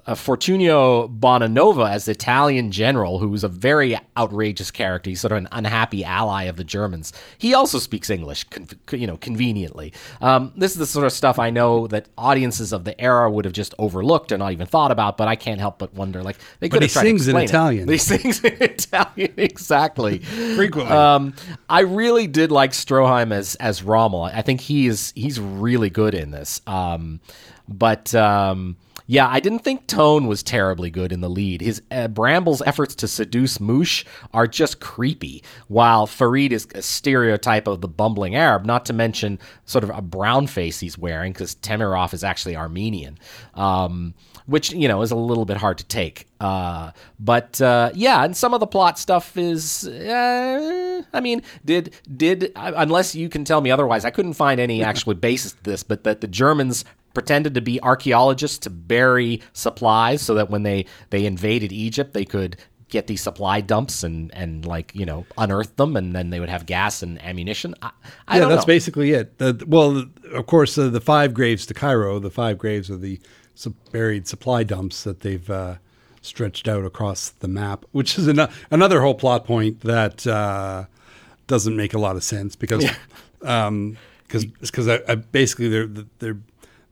[0.08, 5.10] uh, Fortunio Bonanova as the Italian general, who's a very outrageous character.
[5.10, 7.14] He's sort of an unhappy ally of the Germans.
[7.38, 9.94] He also speaks English, con- you know, conveniently.
[10.22, 13.46] Um, this is the sort of stuff I know that audiences of the era would
[13.46, 15.18] have just overlooked or not even thought about.
[15.18, 17.90] But I can't help but wonder, like they could have tried sings to in Italian.
[17.90, 17.94] It.
[17.94, 20.20] He sings in Italian, exactly.
[20.56, 20.94] Frequently.
[20.96, 21.34] Um,
[21.70, 24.24] I really did like Stroheim as as Rommel.
[24.24, 26.62] I think he is he's really good in this.
[26.66, 27.20] Um,
[27.68, 28.78] but um,
[29.12, 31.60] yeah, I didn't think Tone was terribly good in the lead.
[31.60, 37.68] His uh, Bramble's efforts to seduce Moosh are just creepy, while Farid is a stereotype
[37.68, 41.56] of the bumbling Arab, not to mention sort of a brown face he's wearing because
[41.56, 43.20] Tamiroff is actually Armenian.
[43.54, 44.14] Um,
[44.46, 46.28] which you know is a little bit hard to take.
[46.40, 49.88] Uh, but uh, yeah, and some of the plot stuff is.
[49.88, 54.84] Uh, I mean, did did unless you can tell me otherwise, I couldn't find any
[54.86, 55.84] actual basis to this.
[55.84, 60.86] But that the Germans pretended to be archaeologists to bury supplies so that when they
[61.10, 62.58] they invaded Egypt they could
[62.92, 66.50] get these supply dumps and and like you know unearth them and then they would
[66.50, 67.92] have gas and ammunition I,
[68.28, 68.68] I yeah that's know.
[68.68, 72.92] basically it the, well of course uh, the five graves to cairo the five graves
[72.92, 73.20] are the
[73.92, 75.76] buried supply dumps that they've uh,
[76.22, 80.86] stretched out across the map which is an- another whole plot point that uh,
[81.48, 82.96] doesn't make a lot of sense because yeah.
[83.44, 83.98] um,
[84.28, 85.88] because I, I basically they're
[86.20, 86.38] they're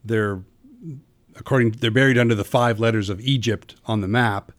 [0.03, 0.41] they're
[1.35, 4.51] according they're buried under the five letters of Egypt on the map,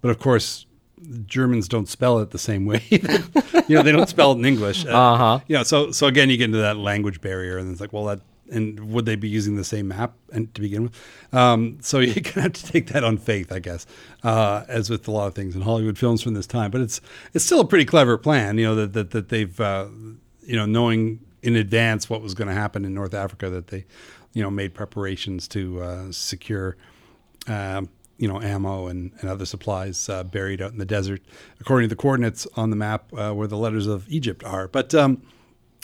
[0.00, 0.66] but of course
[1.26, 2.82] Germans don't spell it the same way.
[2.90, 4.84] you know, they don't spell it in English.
[4.84, 5.40] Uh huh.
[5.46, 8.04] You know, so so again, you get into that language barrier, and it's like, well,
[8.06, 8.20] that
[8.50, 10.94] and would they be using the same map and to begin with?
[11.32, 13.86] Um, so you kind of have to take that on faith, I guess,
[14.22, 16.70] uh, as with a lot of things in Hollywood films from this time.
[16.70, 17.00] But it's
[17.34, 19.86] it's still a pretty clever plan, you know, that that, that they've uh,
[20.42, 23.84] you know knowing in advance what was going to happen in North Africa that they
[24.32, 26.76] you know, made preparations to uh, secure,
[27.48, 27.82] uh,
[28.18, 31.22] you know, ammo and, and other supplies uh, buried out in the desert,
[31.60, 34.68] according to the coordinates on the map uh, where the letters of Egypt are.
[34.68, 35.22] But um,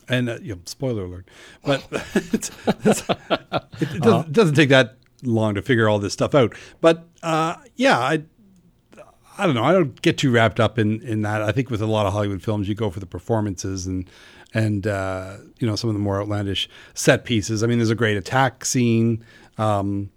[0.08, 1.28] and uh, you know, spoiler alert,
[1.64, 4.24] but it's, it's, it, it, doesn't, uh-huh.
[4.26, 6.54] it, doesn't, take that long to figure all this stuff out.
[6.80, 7.08] But
[7.76, 8.24] yeah, I.
[9.36, 9.64] I don't know.
[9.64, 11.42] I don't get too wrapped up in, in that.
[11.42, 14.08] I think with a lot of Hollywood films, you go for the performances and
[14.52, 17.62] and uh, you know some of the more outlandish set pieces.
[17.62, 19.24] I mean, there's a great attack scene
[19.58, 20.10] um,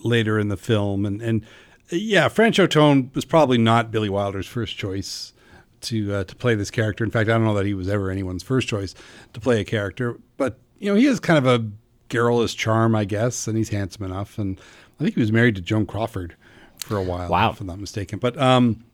[0.00, 1.44] later in the film, and and
[1.90, 5.34] yeah, Franchot Tone was probably not Billy Wilder's first choice
[5.82, 7.04] to uh, to play this character.
[7.04, 8.94] In fact, I don't know that he was ever anyone's first choice
[9.34, 11.70] to play a character, but you know, he has kind of a
[12.08, 14.38] garrulous charm, I guess, and he's handsome enough.
[14.38, 14.60] And
[14.98, 16.36] I think he was married to Joan Crawford
[16.86, 17.50] for a while, wow.
[17.50, 18.18] if I'm not mistaken.
[18.18, 18.84] But um,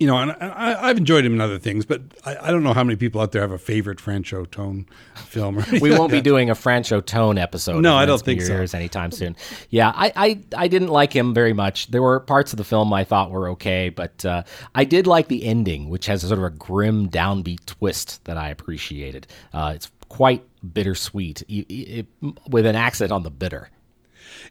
[0.00, 2.72] you know, and I, I've enjoyed him in other things, but I, I don't know
[2.72, 5.58] how many people out there have a favorite Franchot Tone film.
[5.58, 7.82] Or we won't be doing a Franchot Tone episode.
[7.82, 8.54] No, I don't think so.
[8.54, 9.36] Years anytime soon.
[9.68, 11.88] Yeah, I, I I didn't like him very much.
[11.88, 14.44] There were parts of the film I thought were okay, but uh,
[14.74, 18.38] I did like the ending, which has a sort of a grim, downbeat twist that
[18.38, 19.26] I appreciated.
[19.52, 22.06] Uh, it's quite bittersweet, e- e- it,
[22.48, 23.68] with an accent on the bitter.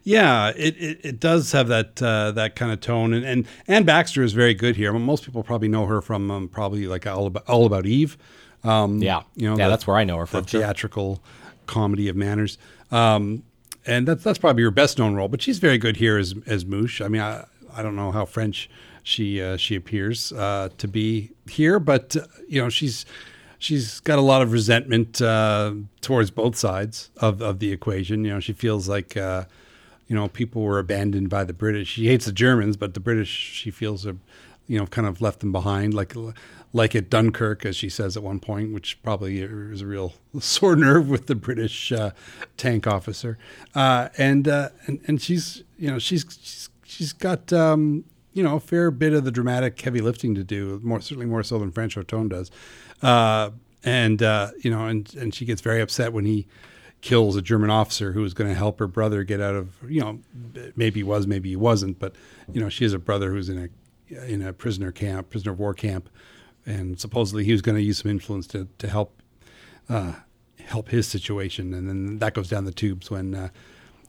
[0.02, 3.84] Yeah, it, it, it does have that uh, that kind of tone, and, and Anne
[3.84, 4.90] Baxter is very good here.
[4.90, 7.84] I mean, most people probably know her from um, probably like all about all about
[7.86, 8.16] Eve.
[8.64, 10.46] Um, Yeah, you know, yeah, the- that's where I know her the from.
[10.46, 10.60] sure.
[10.62, 11.22] theatrical
[11.66, 12.56] comedy of manners.
[12.90, 13.42] Um,
[13.86, 16.64] and that's that's probably her best known role, but she's very good here as as
[16.64, 17.00] Moosh.
[17.04, 17.44] I mean, I
[17.74, 18.70] I don't know how French
[19.02, 23.04] she uh, she appears uh, to be here, but uh, you know she's
[23.58, 28.24] she's got a lot of resentment uh, towards both sides of of the equation.
[28.24, 29.14] You know, she feels like.
[29.14, 29.44] Uh,
[30.10, 31.86] you know, people were abandoned by the British.
[31.86, 34.16] She hates the Germans, but the British, she feels, are,
[34.66, 36.14] you know, kind of left them behind, like
[36.72, 40.74] like at Dunkirk, as she says at one point, which probably is a real sore
[40.74, 42.10] nerve with the British uh,
[42.56, 43.38] tank officer.
[43.72, 47.52] Uh, and, uh, and and she's, you know, she's she's, she's got.
[47.52, 51.26] Um, you know, a fair bit of the dramatic heavy lifting to do, more certainly
[51.26, 52.48] more so than Franchot Tone does,
[53.02, 53.50] uh,
[53.82, 56.46] and uh, you know, and and she gets very upset when he
[57.00, 60.00] kills a German officer who was going to help her brother get out of you
[60.00, 60.20] know
[60.76, 62.14] maybe he was maybe he wasn't but
[62.52, 63.70] you know she has a brother who's in
[64.10, 66.08] a in a prisoner camp prisoner of war camp
[66.66, 69.22] and supposedly he was going to use some influence to to help
[69.88, 70.14] uh,
[70.64, 73.48] help his situation and then that goes down the tubes when uh,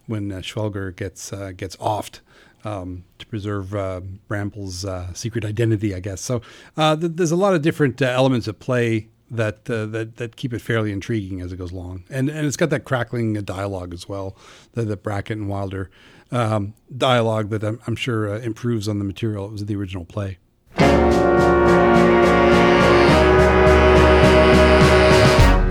[0.08, 2.20] when uh, Schwegler gets uh, gets offed
[2.64, 6.22] um, to preserve uh, Bramble's uh, secret identity, I guess.
[6.22, 6.42] So
[6.78, 10.36] uh, th- there's a lot of different uh, elements at play that uh, that that
[10.36, 13.94] keep it fairly intriguing as it goes along, and and it's got that crackling dialogue
[13.94, 14.36] as well,
[14.74, 15.90] the, the Brackett and Wilder
[16.32, 20.06] um, dialogue that I'm, I'm sure uh, improves on the material that was the original
[20.06, 20.38] play.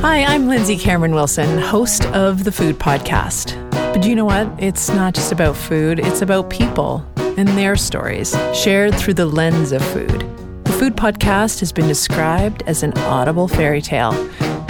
[0.02, 3.54] Hi, I'm Lindsay Cameron Wilson, host of the Food Podcast.
[3.92, 4.48] But you know what?
[4.58, 9.72] It's not just about food, it's about people and their stories, shared through the lens
[9.72, 10.39] of food.
[10.80, 14.12] Food Podcast has been described as an audible fairy tale.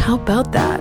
[0.00, 0.80] How about that?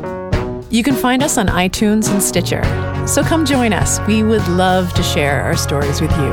[0.71, 2.63] You can find us on iTunes and Stitcher.
[3.05, 3.99] So come join us.
[4.07, 6.32] We would love to share our stories with you.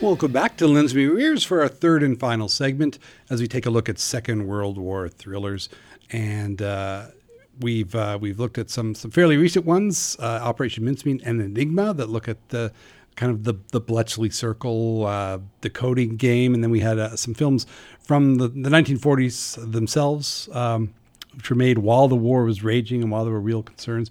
[0.00, 2.98] Welcome back to Lends Me Your Ears for our third and final segment
[3.30, 5.68] as we take a look at Second World War thrillers.
[6.10, 7.06] And uh,
[7.60, 11.94] we've uh, we've looked at some some fairly recent ones, uh, Operation Mincemeat and Enigma,
[11.94, 12.72] that look at the
[13.16, 17.34] kind of the the Bletchley Circle uh, decoding game, and then we had uh, some
[17.34, 17.66] films
[18.00, 20.94] from the, the 1940s themselves, um,
[21.34, 24.10] which were made while the war was raging and while there were real concerns.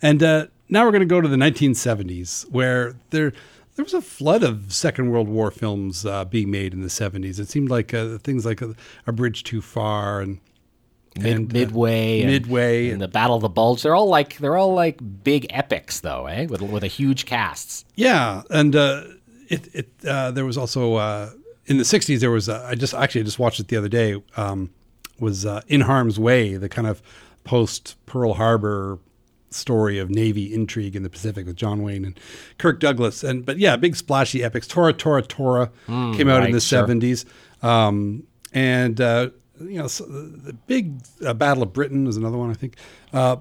[0.00, 3.32] And uh, now we're going to go to the 1970s, where there
[3.76, 7.40] there was a flood of Second World War films uh, being made in the 70s.
[7.40, 8.74] It seemed like things like a,
[9.04, 10.38] a Bridge Too Far and
[11.16, 13.82] Mid, and, uh, midway, and, Midway, and the Battle of the Bulge.
[13.82, 16.46] They're all like they're all like big epics, though, eh?
[16.46, 17.84] With with a huge casts.
[17.94, 19.04] Yeah, and uh,
[19.48, 21.30] it it uh, there was also uh,
[21.66, 23.88] in the '60s there was uh, I just actually I just watched it the other
[23.88, 24.70] day um,
[25.20, 27.00] was uh, In Harm's Way, the kind of
[27.44, 28.98] post Pearl Harbor
[29.50, 32.18] story of Navy intrigue in the Pacific with John Wayne and
[32.58, 34.66] Kirk Douglas, and but yeah, big splashy epics.
[34.66, 36.86] Tora Tora Tora came out in the sure.
[36.86, 37.24] '70s,
[37.62, 39.30] um, and uh,
[39.60, 42.76] you know so the big uh, Battle of Britain is another one I think.
[43.12, 43.36] Uh,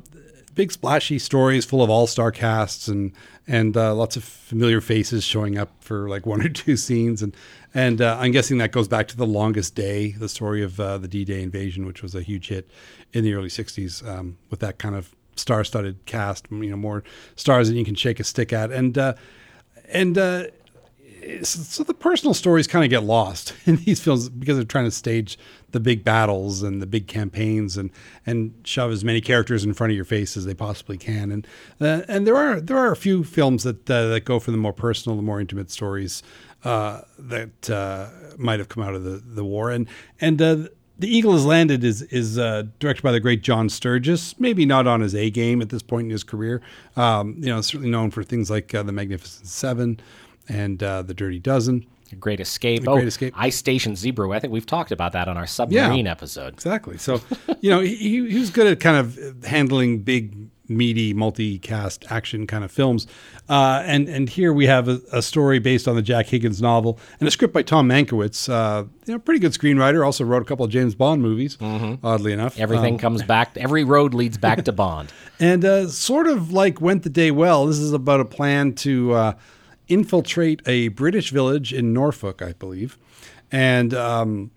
[0.56, 3.12] big splashy stories full of all-star casts and
[3.48, 7.36] and uh, lots of familiar faces showing up for like one or two scenes and
[7.74, 10.98] and uh, I'm guessing that goes back to the longest day the story of uh,
[10.98, 12.70] the D-Day invasion which was a huge hit
[13.14, 17.04] in the early 60s um, with that kind of star-studded cast you know more
[17.36, 19.14] stars than you can shake a stick at and uh,
[19.90, 20.46] and uh,
[21.44, 24.92] so, the personal stories kind of get lost in these films because they're trying to
[24.92, 25.38] stage
[25.72, 27.90] the big battles and the big campaigns and
[28.26, 31.48] and shove as many characters in front of your face as they possibly can and
[31.82, 34.58] uh, and there are there are a few films that uh, that go for the
[34.58, 36.24] more personal the more intimate stories
[36.64, 39.88] uh, that uh, might have come out of the, the war and
[40.22, 40.58] and uh,
[41.00, 44.36] the Eagle has landed is is uh, directed by the great John Sturges.
[44.38, 46.62] Maybe not on his A game at this point in his career.
[46.96, 50.00] Um, you know, certainly known for things like uh, the Magnificent Seven
[50.48, 51.86] and uh, the Dirty Dozen.
[52.20, 52.84] Great Escape.
[52.84, 53.34] The oh, Great Escape.
[53.36, 54.30] Ice Station Zebra.
[54.30, 56.54] I think we've talked about that on our submarine episode.
[56.54, 56.98] Exactly.
[56.98, 57.22] So,
[57.62, 57.96] you know, he,
[58.30, 60.36] he was good at kind of handling big
[60.70, 63.08] meaty, multi-cast action kind of films.
[63.50, 66.98] Uh, and and here we have a, a, story based on the Jack Higgins novel
[67.20, 68.48] and a script by Tom Mankiewicz.
[68.50, 70.06] Uh, you know, pretty good screenwriter.
[70.06, 71.58] Also wrote a couple of James Bond movies.
[71.58, 72.06] Mm-hmm.
[72.06, 73.58] Oddly enough, everything um, comes back.
[73.58, 75.12] Every road leads back to Bond.
[75.40, 77.66] and uh, sort of like went the day well.
[77.66, 79.34] This is about a plan to uh,
[79.94, 82.98] infiltrate a British village in Norfolk, I believe,
[83.52, 84.52] and um,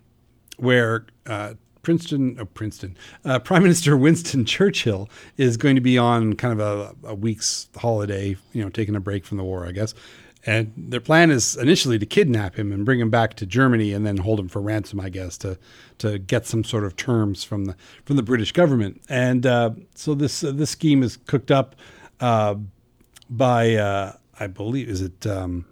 [0.57, 6.33] where uh, Princeton, oh, Princeton, uh, Prime Minister Winston Churchill is going to be on
[6.33, 9.71] kind of a, a, week's holiday, you know, taking a break from the war, I
[9.71, 9.93] guess.
[10.45, 14.05] And their plan is initially to kidnap him and bring him back to Germany and
[14.05, 15.57] then hold him for ransom, I guess, to
[15.97, 17.75] to get some sort of terms from the
[18.05, 19.01] from the British government.
[19.09, 21.75] And uh, so this uh, this scheme is cooked up
[22.19, 22.55] uh,
[23.29, 25.65] by, uh, I believe, is it um,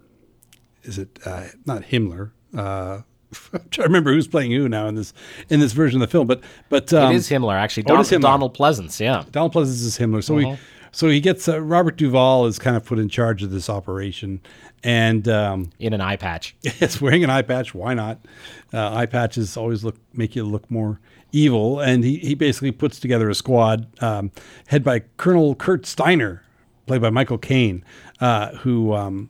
[0.82, 2.32] is it uh, not Himmler?
[2.54, 3.04] I'm
[3.50, 5.12] trying to remember who's playing who now in this
[5.48, 7.84] in this version of the film, but but um, it is Himmler actually.
[7.84, 8.20] Don, oh, Himmler.
[8.20, 9.24] Donald Pleasence, yeah.
[9.30, 10.22] Donald Pleasence is Himmler.
[10.22, 10.52] So uh-huh.
[10.52, 10.58] he
[10.92, 14.40] so he gets uh, Robert Duvall is kind of put in charge of this operation,
[14.82, 16.56] and um, in an eye patch.
[16.80, 17.74] Yes, wearing an eye patch.
[17.74, 18.24] Why not?
[18.72, 21.00] Uh, eye patches always look make you look more
[21.32, 24.30] evil, and he he basically puts together a squad um,
[24.68, 26.42] head by Colonel Kurt Steiner,
[26.86, 27.84] played by Michael Caine,
[28.20, 29.28] uh, who um,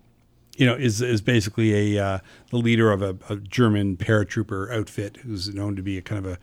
[0.57, 2.18] you know, is is basically a uh,
[2.50, 6.32] the leader of a, a, German paratrooper outfit who's known to be a kind of
[6.32, 6.38] a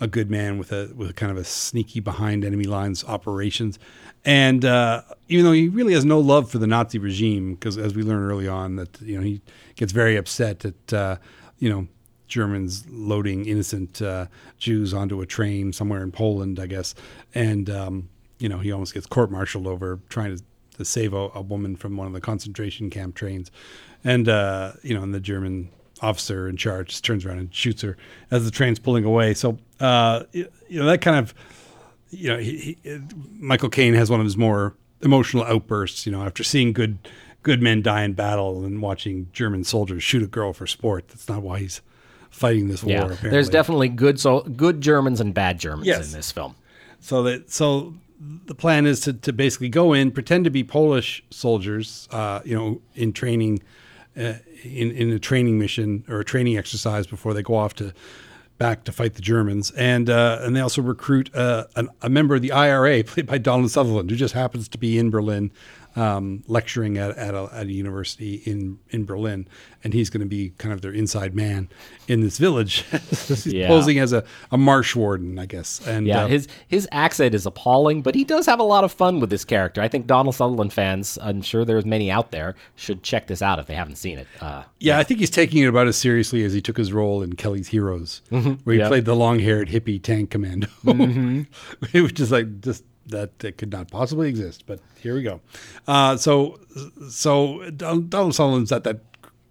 [0.00, 3.78] a good man with a with a kind of a sneaky behind enemy lines operations,
[4.24, 7.94] and uh, even though he really has no love for the Nazi regime, because as
[7.94, 9.40] we learn early on that you know he
[9.76, 11.16] gets very upset at uh,
[11.58, 11.86] you know
[12.28, 14.26] Germans loading innocent uh,
[14.58, 16.94] Jews onto a train somewhere in Poland, I guess,
[17.34, 18.08] and um,
[18.42, 20.42] you know he almost gets court-martialed over trying to
[20.78, 23.50] to save a, a, woman from one of the concentration camp trains,
[24.04, 25.68] and uh, you know, and the German
[26.00, 27.96] officer in charge just turns around and shoots her
[28.30, 29.34] as the train's pulling away.
[29.34, 31.34] So uh, you know that kind of
[32.10, 33.00] you know he, he,
[33.38, 36.04] Michael Caine has one of his more emotional outbursts.
[36.04, 36.98] You know, after seeing good
[37.42, 41.08] good men die in battle and watching German soldiers shoot a girl for sport.
[41.08, 41.80] That's not why he's
[42.30, 42.94] fighting this war.
[42.94, 46.06] Yeah, there's definitely good so good Germans and bad Germans yes.
[46.06, 46.56] in this film.
[47.00, 47.94] So that so
[48.46, 52.56] the plan is to, to basically go in, pretend to be Polish soldiers, uh, you
[52.56, 53.62] know, in training,
[54.16, 57.92] uh, in in a training mission or a training exercise before they go off to
[58.58, 62.34] back to fight the Germans, and uh, and they also recruit uh, a, a member
[62.36, 65.50] of the IRA played by Donald Sutherland, who just happens to be in Berlin
[65.96, 69.48] um, lecturing at, at a, at, a, university in, in Berlin,
[69.84, 71.68] and he's going to be kind of their inside man
[72.08, 72.82] in this village.
[73.10, 73.68] he's yeah.
[73.68, 75.86] posing as a, a marsh warden, I guess.
[75.86, 78.92] And yeah, uh, his his accent is appalling, but he does have a lot of
[78.92, 79.80] fun with this character.
[79.80, 83.58] I think Donald Sutherland fans, I'm sure there's many out there, should check this out
[83.58, 84.28] if they haven't seen it.
[84.40, 86.92] Uh, yeah, yeah, I think he's taking it about as seriously as he took his
[86.92, 88.54] role in Kelly's Heroes, mm-hmm.
[88.64, 88.88] where he yep.
[88.88, 91.42] played the long-haired hippie tank commando, mm-hmm.
[92.02, 94.64] which is like just that it could not possibly exist.
[94.66, 95.40] But here we go.
[95.86, 96.60] Uh, so
[97.08, 99.00] so Donald Sutherland's at that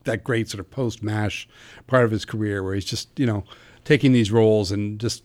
[0.04, 1.48] that great sort of post Mash
[1.88, 3.44] part of his career where he's just you know
[3.84, 5.24] taking these roles and just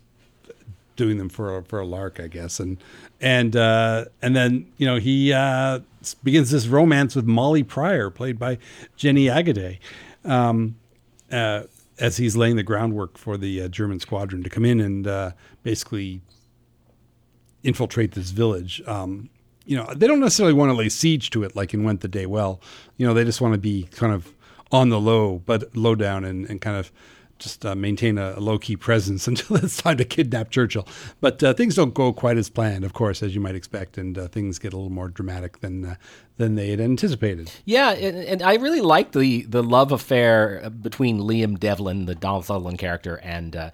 [0.97, 2.59] doing them for a, for a lark, I guess.
[2.59, 2.79] And
[3.20, 5.81] and uh, and then you know he uh,
[6.24, 8.59] begins this romance with Molly Pryor, played by
[8.97, 9.79] Jenny Agutter.
[10.24, 10.77] Um,
[11.31, 11.64] uh,
[11.99, 15.31] as he's laying the groundwork for the uh, German squadron to come in and uh,
[15.62, 16.20] basically
[17.67, 18.83] infiltrate this village.
[18.87, 19.29] Um,
[19.64, 22.09] you know, they don't necessarily want to lay siege to it like in Went the
[22.09, 22.61] Day Well.
[22.97, 24.33] You know, they just want to be kind of
[24.71, 26.93] on the low, but low down and, and kind of
[27.39, 30.87] just uh, maintain a, a low key presence until it's time to kidnap Churchill.
[31.20, 34.16] But uh, things don't go quite as planned, of course, as you might expect, and
[34.16, 35.95] uh, things get a little more dramatic than uh,
[36.39, 37.51] than they had anticipated.
[37.64, 42.45] Yeah, and, and, I really like the the love affair between Liam Devlin, the Donald
[42.45, 43.70] Sutherland character, and uh,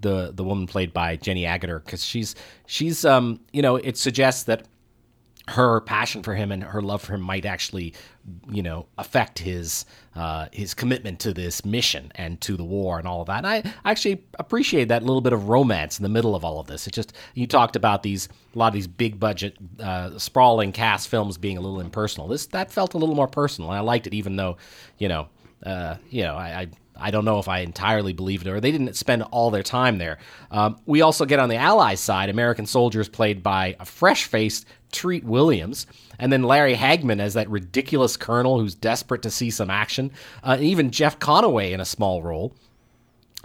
[0.00, 2.34] the the woman played by Jenny Agutter, because she's
[2.66, 4.64] she's um you know it suggests that
[5.48, 7.94] her passion for him and her love for him might actually,
[8.50, 9.84] you know, affect his
[10.16, 13.38] uh, his commitment to this mission and to the war and all of that.
[13.38, 16.66] And I actually appreciate that little bit of romance in the middle of all of
[16.66, 16.86] this.
[16.86, 21.08] It just you talked about these a lot of these big budget, uh, sprawling cast
[21.08, 22.26] films being a little impersonal.
[22.26, 24.56] This that felt a little more personal, I liked it, even though,
[24.98, 25.28] you know,
[25.64, 26.68] uh, you know, I, I
[26.98, 29.98] I don't know if I entirely believed it, or they didn't spend all their time
[29.98, 30.18] there.
[30.50, 34.66] Um, we also get on the Allies side American soldiers played by a fresh faced
[34.92, 35.86] Treat Williams,
[36.18, 40.10] and then Larry Hagman as that ridiculous colonel who's desperate to see some action,
[40.42, 42.54] uh, even Jeff Conaway in a small role.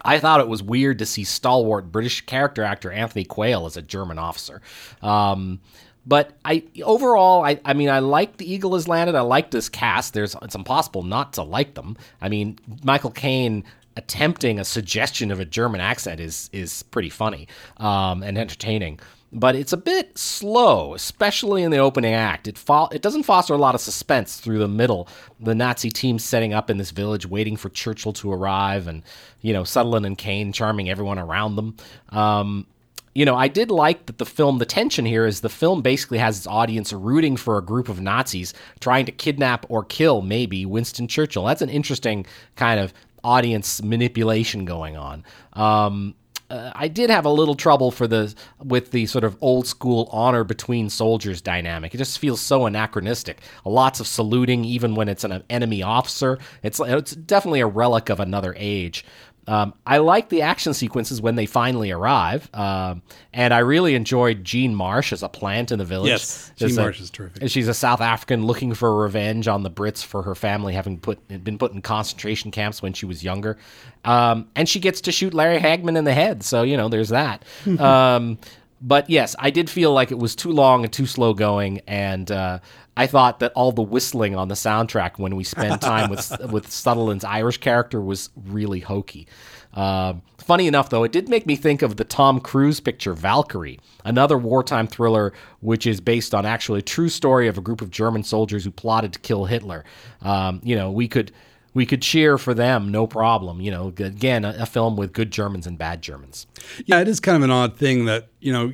[0.03, 3.81] I thought it was weird to see stalwart British character actor Anthony Quayle as a
[3.81, 4.61] German officer.
[5.01, 5.59] Um,
[6.05, 9.15] but I overall, I, I mean, I like the Eagle has landed.
[9.15, 10.13] I like this cast.
[10.13, 11.95] There's it's impossible not to like them.
[12.21, 13.63] I mean, Michael Caine
[13.97, 18.99] attempting a suggestion of a German accent is is pretty funny um, and entertaining.
[19.33, 22.47] But it's a bit slow, especially in the opening act.
[22.49, 25.07] It fo- it doesn't foster a lot of suspense through the middle.
[25.39, 29.03] The Nazi team setting up in this village, waiting for Churchill to arrive, and
[29.39, 31.77] you know Sutherland and Caine charming everyone around them.
[32.09, 32.67] Um,
[33.13, 36.17] you know, I did like that the film, the tension here is the film basically
[36.17, 40.65] has its audience rooting for a group of Nazis trying to kidnap or kill, maybe,
[40.65, 41.43] Winston Churchill.
[41.45, 42.25] That's an interesting
[42.55, 45.23] kind of audience manipulation going on.
[45.53, 46.15] Um,
[46.51, 50.09] uh, I did have a little trouble for the with the sort of old school
[50.11, 51.95] honor between soldiers dynamic.
[51.95, 53.39] It just feels so anachronistic.
[53.63, 56.39] Lots of saluting, even when it's an enemy officer.
[56.61, 59.05] It's it's definitely a relic of another age.
[59.47, 63.01] Um, I like the action sequences when they finally arrive, um,
[63.33, 66.09] and I really enjoyed Jean Marsh as a plant in the village.
[66.09, 67.49] Yes, Jean As a- Marsh is terrific.
[67.49, 71.27] She's a South African looking for revenge on the Brits for her family having put
[71.43, 73.57] been put in concentration camps when she was younger,
[74.05, 76.43] um, and she gets to shoot Larry Hagman in the head.
[76.43, 77.43] So you know, there's that.
[77.79, 78.37] um,
[78.83, 82.31] but yes, I did feel like it was too long and too slow going, and
[82.31, 82.59] uh,
[82.97, 86.71] I thought that all the whistling on the soundtrack when we spent time with with
[86.71, 89.27] Sutherland's Irish character was really hokey.
[89.73, 93.79] Um, funny enough, though, it did make me think of the Tom Cruise picture Valkyrie,
[94.03, 95.31] another wartime thriller
[95.61, 98.71] which is based on actually a true story of a group of German soldiers who
[98.71, 99.85] plotted to kill Hitler.
[100.21, 101.31] Um, you know, we could
[101.73, 103.61] we could cheer for them, no problem.
[103.61, 106.47] You know, again, a, a film with good Germans and bad Germans.
[106.85, 108.71] Yeah, it is kind of an odd thing that you know,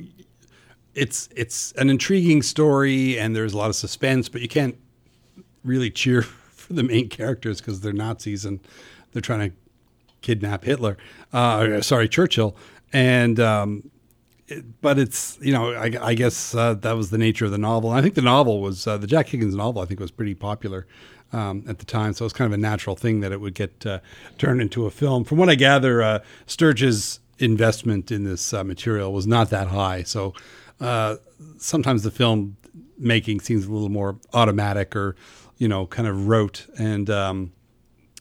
[0.98, 4.76] it's it's an intriguing story and there's a lot of suspense, but you can't
[5.64, 8.60] really cheer for the main characters because they're Nazis and
[9.12, 9.56] they're trying to
[10.20, 10.96] kidnap Hitler.
[11.32, 12.56] Uh, sorry, Churchill.
[12.92, 13.90] And um,
[14.48, 17.58] it- but it's you know I, I guess uh, that was the nature of the
[17.58, 17.90] novel.
[17.90, 19.82] And I think the novel was uh, the Jack Higgins novel.
[19.82, 20.86] I think was pretty popular
[21.32, 23.54] um, at the time, so it was kind of a natural thing that it would
[23.54, 24.00] get uh,
[24.38, 25.24] turned into a film.
[25.24, 30.02] From what I gather, uh, Sturges' investment in this uh, material was not that high,
[30.02, 30.32] so
[30.80, 31.16] uh,
[31.58, 32.56] sometimes the film
[32.98, 35.16] making seems a little more automatic or
[35.58, 37.10] you know kind of rote and.
[37.10, 37.52] Um,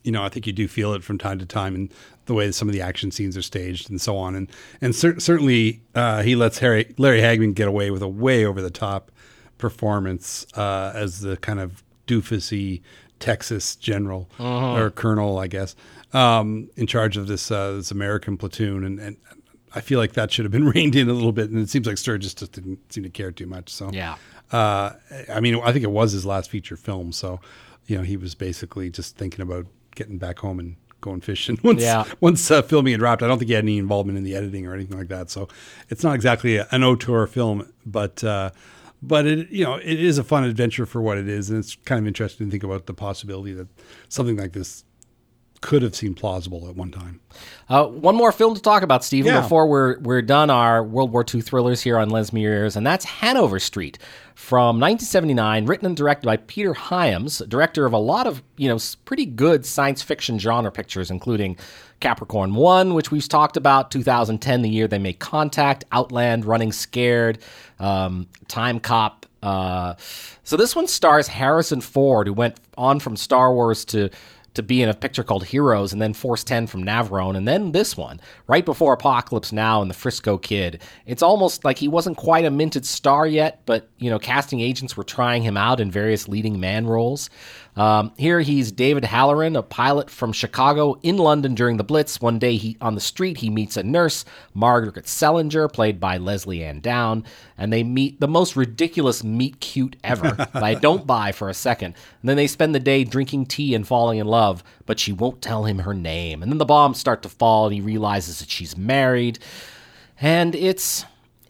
[0.03, 1.91] you know, I think you do feel it from time to time in
[2.27, 4.35] the way some of the action scenes are staged and so on.
[4.35, 4.49] And
[4.79, 8.61] and cer- certainly uh, he lets Harry, Larry Hagman get away with a way over
[8.61, 9.11] the top
[9.57, 12.81] performance uh, as the kind of doofusy
[13.19, 15.75] Texas general or colonel, I guess,
[16.13, 18.85] um, in charge of this uh, this American platoon.
[18.85, 19.17] And, and
[19.75, 21.49] I feel like that should have been reined in a little bit.
[21.49, 23.69] And it seems like Sturges just didn't seem to care too much.
[23.69, 24.15] So Yeah.
[24.51, 24.91] uh,
[25.33, 27.39] I mean, I think it was his last feature film, so
[27.85, 29.65] you know he was basically just thinking about
[29.95, 32.05] getting back home and going fishing once Yeah.
[32.21, 33.21] once uh, filming had wrapped.
[33.23, 35.47] I don't think he had any involvement in the editing or anything like that, so
[35.89, 38.23] it's not exactly a, an auteur film, but.
[38.23, 38.51] Uh,
[38.99, 41.75] but it, you know, it is a fun adventure for what it is, and it's
[41.85, 43.67] kind of interesting to think about the possibility that
[44.09, 44.83] something like this
[45.61, 47.19] could have seemed plausible at one time.
[47.69, 49.41] Uh, one more film to talk about, Stephen, Yeah.
[49.41, 53.05] before we're we're done our World War II thrillers here on Les Ears, and that's
[53.05, 53.97] Hanover Street
[54.35, 58.77] from 1979, written and directed by Peter Hyams, director of a lot of you know
[59.05, 61.57] pretty good science fiction genre pictures, including
[61.99, 67.39] Capricorn One, which we've talked about, 2010, the year they make contact, Outland, Running Scared,
[67.79, 69.25] um, Time Cop.
[69.43, 69.93] Uh,
[70.43, 74.09] so this one stars Harrison Ford, who went on from Star Wars to
[74.57, 77.71] to be in a picture called Heroes and then Force 10 from Navarone and then
[77.71, 80.81] this one right before Apocalypse Now and the Frisco Kid.
[81.05, 84.97] It's almost like he wasn't quite a minted star yet, but you know, casting agents
[84.97, 87.29] were trying him out in various leading man roles.
[87.77, 92.19] Um, here he's David Halloran, a pilot from Chicago in London during the Blitz.
[92.19, 94.25] One day he on the street he meets a nurse,
[94.55, 97.23] Margaret Sellinger, played by Lesley-Anne Down,
[97.55, 101.53] and they meet the most ridiculous meet cute ever that I don't buy for a
[101.53, 101.93] second.
[102.21, 105.43] And then they spend the day drinking tea and falling in love, but she won't
[105.43, 106.41] tell him her name.
[106.41, 109.37] And then the bombs start to fall and he realizes that she's married.
[110.19, 111.05] And it's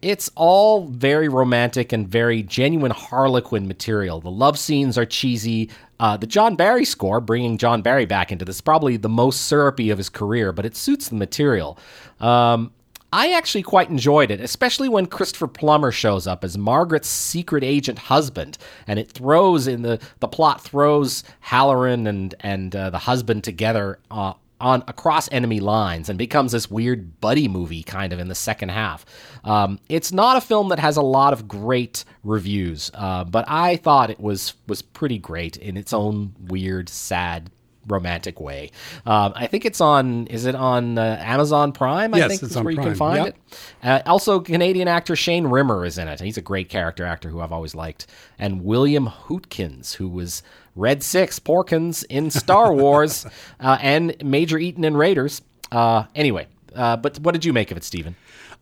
[0.08, 4.22] it's all very romantic and very genuine Harlequin material.
[4.22, 5.70] The love scenes are cheesy.
[6.00, 9.90] Uh, the John Barry score, bringing John Barry back into this, probably the most syrupy
[9.90, 11.78] of his career, but it suits the material.
[12.22, 12.72] Um,
[13.12, 18.00] I actually quite enjoyed it, especially when Christopher Plummer shows up as Margaret's secret agent
[18.00, 23.44] husband, and it throws in the the plot throws Halloran and and uh, the husband
[23.44, 28.28] together uh, on across enemy lines and becomes this weird buddy movie kind of in
[28.28, 29.06] the second half.
[29.44, 33.78] Um, it's not a film that has a lot of great reviews, uh, but I
[33.78, 37.50] thought it was was pretty great in its own weird, sad
[37.88, 38.70] romantic way.
[39.06, 40.28] Um, I think it's on.
[40.28, 42.14] Is it on uh, Amazon Prime?
[42.14, 43.36] I Yes, think it's where you can find yep.
[43.36, 43.58] it.
[43.82, 46.20] Uh, also, Canadian actor Shane Rimmer is in it.
[46.20, 48.08] He's a great character actor who I've always liked.
[48.38, 50.44] And William Hootkins, who was
[50.78, 53.26] Red Six Porkins in Star Wars,
[53.60, 55.42] uh, and Major Eaton in Raiders.
[55.72, 58.16] Uh, anyway, uh, but what did you make of it, Stephen?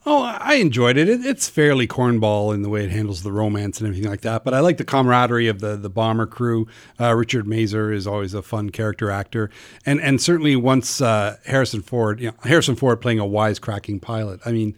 [0.08, 1.10] Oh, I enjoyed it.
[1.10, 1.26] it.
[1.26, 4.44] It's fairly cornball in the way it handles the romance and everything like that.
[4.44, 6.68] But I like the camaraderie of the the bomber crew.
[7.00, 9.50] Uh, Richard Masur is always a fun character actor,
[9.84, 14.42] and and certainly once uh, Harrison Ford, you know, Harrison Ford playing a wisecracking pilot.
[14.46, 14.76] I mean,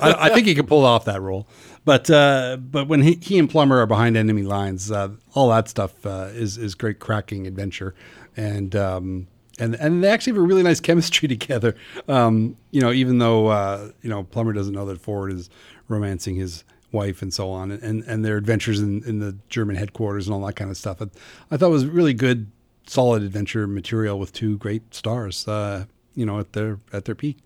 [0.00, 1.48] I, I think he could pull off that role.
[1.84, 5.68] But uh, but when he, he and Plummer are behind enemy lines, uh, all that
[5.68, 7.94] stuff uh, is is great cracking adventure,
[8.36, 8.74] and.
[8.76, 9.28] Um,
[9.58, 11.76] and and they actually have a really nice chemistry together.
[12.08, 15.50] Um, you know, even though uh, you know Plummer doesn't know that Ford is
[15.88, 20.26] romancing his wife and so on, and and their adventures in, in the German headquarters
[20.26, 21.02] and all that kind of stuff.
[21.02, 21.06] I,
[21.50, 22.50] I thought was really good,
[22.86, 25.46] solid adventure material with two great stars.
[25.46, 27.38] Uh, you know, at their at their peak.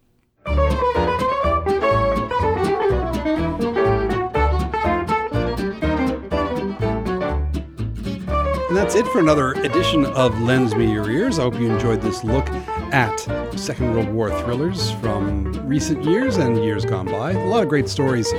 [8.76, 11.38] And that's it for another edition of Lends Me Your Ears.
[11.38, 12.46] I hope you enjoyed this look
[12.92, 13.18] at
[13.58, 17.32] Second World War thrillers from recent years and years gone by.
[17.32, 18.30] A lot of great stories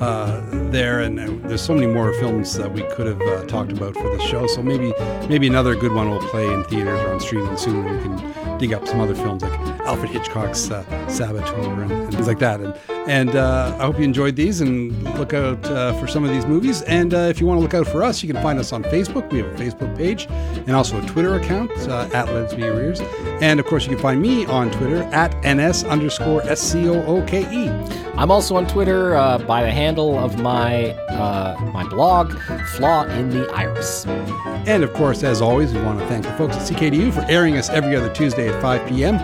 [0.00, 3.72] uh, there, and uh, there's so many more films that we could have uh, talked
[3.72, 4.46] about for this show.
[4.46, 4.92] So maybe
[5.28, 8.72] maybe another good one will play in theaters or on streaming soon, we can dig
[8.72, 12.60] up some other films like Alfred Hitchcock's uh, Saboteur and, things like that.
[12.60, 12.74] And
[13.08, 15.62] and uh, I hope you enjoyed these and look out
[15.98, 16.82] for some of these movies.
[16.82, 19.30] And if you want to look out for us, you can find us on Facebook.
[19.30, 23.00] We have a Facebook page and also a Twitter account at Let's Be Ears.
[23.40, 27.02] And of course, you can find me on Twitter at NS underscore S C O
[27.04, 28.05] O K E.
[28.18, 32.32] I'm also on Twitter uh, by the handle of my uh, my blog,
[32.74, 34.06] Flaw in the Iris.
[34.06, 37.58] And of course, as always, we want to thank the folks at CKDU for airing
[37.58, 39.16] us every other Tuesday at 5 p.m.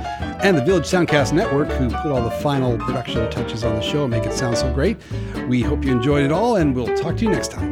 [0.42, 4.02] and the Village Soundcast Network, who put all the final production touches on the show
[4.04, 4.98] and make it sound so great.
[5.48, 7.71] We hope you enjoyed it all, and we'll talk to you next time.